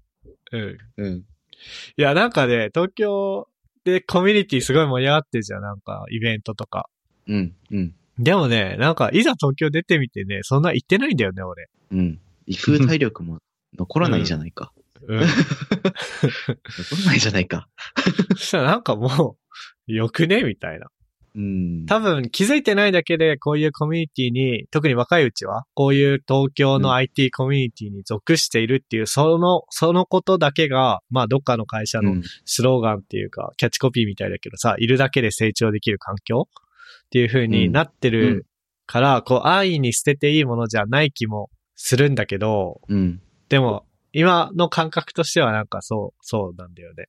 [0.53, 0.79] うん。
[0.97, 1.17] うん。
[1.17, 3.49] いや、なんかね、東京
[3.85, 6.89] でコミュニティすごい盛り上がってるじゃん、なんか、イベントとか。
[7.27, 7.55] うん。
[7.71, 7.95] うん。
[8.19, 11.69] でもね、なんか、いざ東京出てみてね、そんな行ってないんだよね、俺。
[11.91, 12.21] うん。
[12.47, 13.39] 行く体力も
[13.77, 14.73] 残らないじゃないか。
[15.07, 15.21] うん。
[15.27, 15.27] 残
[17.01, 17.69] らないじゃないか。
[18.37, 19.37] そしたらなんかも
[19.89, 20.87] う、よくねみたいな。
[21.37, 21.87] うん。
[21.87, 36.49] 多分気づいてないだけで、こういうコミュニティに、特に若いうちは、こういう東京うんの IT コミュニティに属しているっていう、その、そのことだけが、まあ、どっかの会社のうんスローガンっていうか、キャッチコピーみたいだけどさ、いるだけで成長できる環境
[37.07, 38.47] っていう風になってうんる
[38.87, 43.21] から、こう、安易に捨てていいものじゃない気もするんだけど、うん。
[43.49, 47.09] でも、今の感覚としてはなんかそう、そうなんだよね。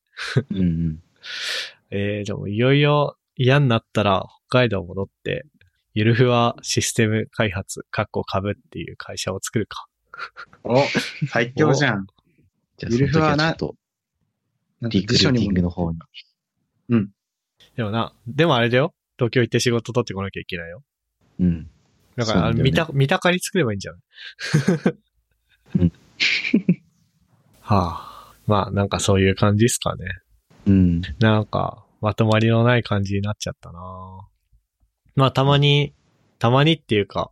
[0.52, 0.58] うん。
[0.58, 1.00] うん。
[1.92, 5.46] えー、でもいよいよ嫌になったら北海道戻って、
[5.94, 9.88] ゆるふわシステム開発、カッコ株っていう会社を作るか。
[10.64, 10.84] お、
[11.30, 12.08] 最強じゃん。
[12.78, 13.76] じゃあ、ゆその時るふわなはちょっと、
[14.82, 16.00] なんかリクルーティングの方に。
[17.76, 18.94] でもな、でもあれだよ。
[19.18, 20.84] 東京行って仕事取ってこなきゃいけないよ。
[21.40, 21.70] うん。
[22.16, 24.02] だから、ね見た、見たかり作ればいいんじゃない？
[25.80, 25.92] うん
[27.62, 28.34] はあ。
[28.48, 30.06] まあ、なんかそういう感じっすかね。
[30.68, 31.02] うん。
[31.20, 33.80] なんか、まとまりのない感じになっちゃったな
[35.16, 35.94] まあ、たまに、
[36.40, 37.32] たまにっていうか、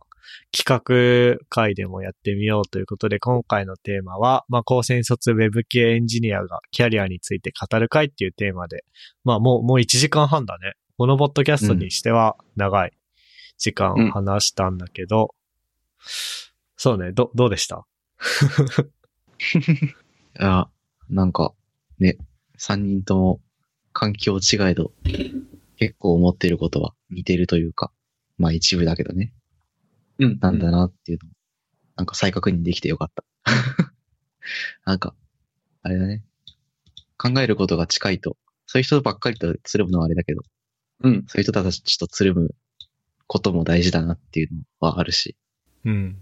[0.56, 0.64] 企
[1.36, 8.84] 画会でもやってみようということで、今回のテーマは、まあ、高専卒ウェブ系エンジニアがキャリアについて語る会っていうテーマで、
[9.22, 10.72] まあ、もう、もう1時間半だね。
[10.96, 12.92] このポッドキャストにしては長い
[13.58, 15.34] 時間話したんだけど、
[16.76, 17.86] そうね、ど、どうでした？
[20.40, 20.68] いや、
[21.08, 21.52] なんか、
[21.98, 22.16] ね、
[22.56, 23.40] 三人とも
[23.92, 24.92] 環境違えど、
[25.76, 27.90] 結構思ってることは似てるというか、
[28.38, 29.32] まあ一部だけどね、
[30.18, 30.38] うん。
[30.40, 31.32] なんだなっていうのを、
[31.96, 33.24] なんか再確認できてよかった。
[34.84, 35.14] なんか、
[35.82, 36.22] あれだね、
[37.18, 40.42] 考えることが近いと、そういう人ばっかりとつるむのはあれだけど、
[41.04, 41.24] うん。
[41.28, 42.54] そういう人たちとつるむ
[43.26, 45.36] ことも大事だなっていうのはあるし、
[45.84, 46.18] うん。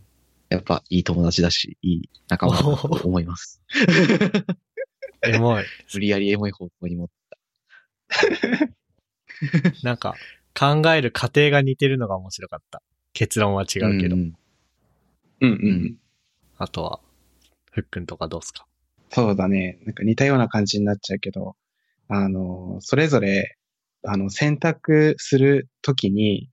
[0.51, 3.63] やっぱいい友達だし、いい仲間だなと思います。
[5.25, 5.65] エモい。
[5.95, 7.09] 無理やりエモい方向に持っ
[9.83, 10.15] なんか、
[10.59, 12.83] 考える過程が似てるのが面白かった。
[13.13, 14.17] 結論は違うけど。
[14.17, 14.35] ん
[15.41, 15.97] うんうん。
[16.59, 17.01] あとは、
[17.71, 18.67] ふっくんとかどうすか？
[19.11, 19.79] そうだね。
[19.85, 21.57] なんか似たような感じになっちゃうけど、
[22.09, 23.57] あの、それぞれ、
[24.05, 26.51] あの、選択するときに、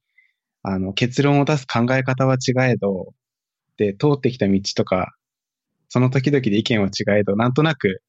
[0.63, 3.13] あの、結論を出す考え方は違えど、
[3.77, 5.13] で、通ってきた道とか、
[5.88, 8.01] その時々で意見は違えど、なんとなく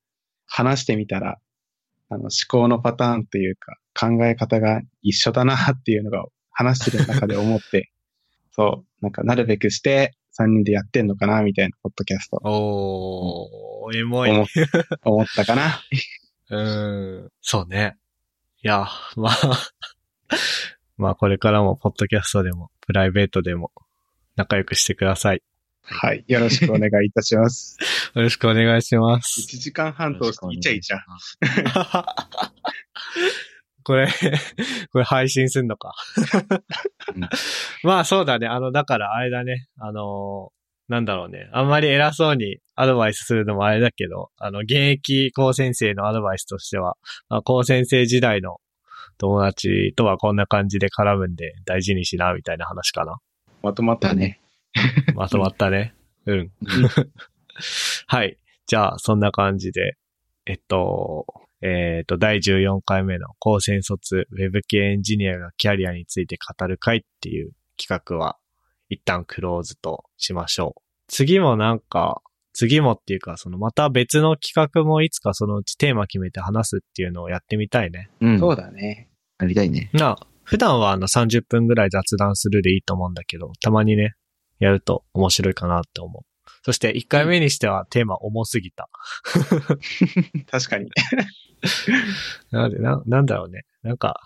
[0.47, 1.39] 話してみたら、
[2.11, 7.91] あの、思考のパターンというか、考え方が一緒だなっていうのが話してる中で思って、
[8.53, 14.31] そう、なんかなるべくして3人でやってんのかなみたいな、ポッドキャスト、おー、エモい。
[15.05, 15.81] 思ったかな。
[16.51, 17.29] うーん。
[17.41, 17.97] そうね。
[18.63, 19.73] いや、まあ、
[20.99, 23.73] まあこれからも、ポッドキャストでも、プライベートでも、
[24.37, 25.43] 仲良くしてください。
[25.83, 26.25] はい。
[26.29, 27.79] よろしくお願いいたします。
[28.15, 29.41] よろしくお願いします。
[29.41, 30.99] 1時間半通してイチャイチャ。
[33.83, 34.07] これ、
[34.93, 35.95] これ配信すんのか
[37.17, 37.29] うん。
[37.83, 38.47] まあそうだね。
[38.47, 39.69] あの、だからあれだね。
[39.79, 40.60] あのー
[40.91, 41.49] なんだろうね。
[41.53, 46.97] あんまり偉そうにアドバイスするのもあれだけど、あの、現役高先生のアドバイスとしては、
[47.29, 48.57] まあ、高先生時代の
[49.17, 53.19] 友達とはこんな感じで絡むんで大事にしな、みたいな話かな。
[53.63, 54.41] まとまったね。
[55.15, 55.95] まとまったね。
[56.27, 56.51] うん。
[58.09, 58.37] はい。
[58.67, 59.97] じゃあ、そんな感じで、
[60.45, 61.25] えっと、
[61.63, 68.40] えっと、第14回目の高専卒ウェブ系エンジニアがキャリアについて語る会っていう企画は、
[68.91, 70.83] 一旦クローズとしましょう。
[71.09, 72.21] 次もなんか、
[72.53, 78.11] 次もっていうか、そのまた別の企画もいつかそのうちテーマ決めて話すっていうのをやってみたいね。
[78.21, 78.39] うん。
[78.39, 79.09] そうだね。
[79.39, 79.91] やりたいね。
[79.95, 84.15] なあ、普段はあの30分ぐらい雑談するでいいと思うんだけど、たまにね、
[84.59, 86.23] やると面白いかなって思う。
[86.65, 88.89] そして1回目にしてはテーマ重すぎた。
[90.51, 90.91] 確かに。
[92.51, 93.63] なので、な、なんだろうね。
[93.83, 94.21] なんか、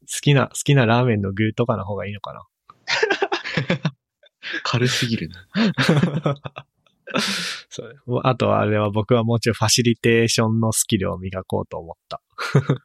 [0.00, 2.42] 好きな、好きなラーメンの具とかの方がいいのかな。
[4.64, 5.46] 軽すぎるな。
[7.68, 12.22] そうあとはあれは僕はもうちょいファシリテーションのスキルを磨こうと思った。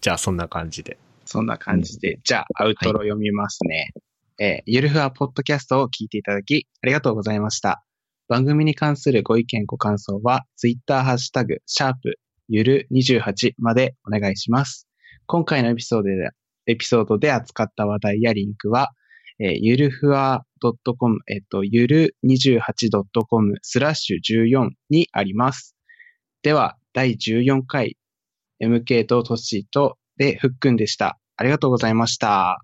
[0.00, 0.98] じゃあそんな感じで。
[1.24, 2.20] そんな感じで。
[2.24, 3.92] じゃあ、アウトロ読みますね。
[4.40, 7.84] えーゆるふわポッドキャストを聞いていただき、ありがとうございました。
[8.28, 12.18] 番組に関するご意見ご感想は、ツイッターハッシュタグ、シャープ、
[12.48, 14.88] ゆる28までお願いします。
[15.26, 16.30] 今回のエピソードで、
[16.66, 18.90] エピソードで扱った話題やリンクは、
[19.40, 25.74] えーゆるふわ .com、えっと、ゆる 28.com スラッシュ14にあります。
[26.42, 27.96] では、第14回
[28.62, 31.18] MK とトッシーとでふっくんでした。
[31.36, 32.62] ありがとうございました。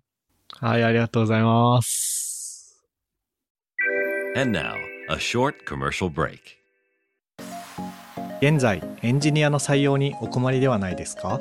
[0.60, 2.84] はい、ありがとうございます。
[4.36, 4.74] And now,
[5.10, 6.38] a short commercial break.
[8.40, 11.40] 現在エンジニアの採用にお困りではないですか？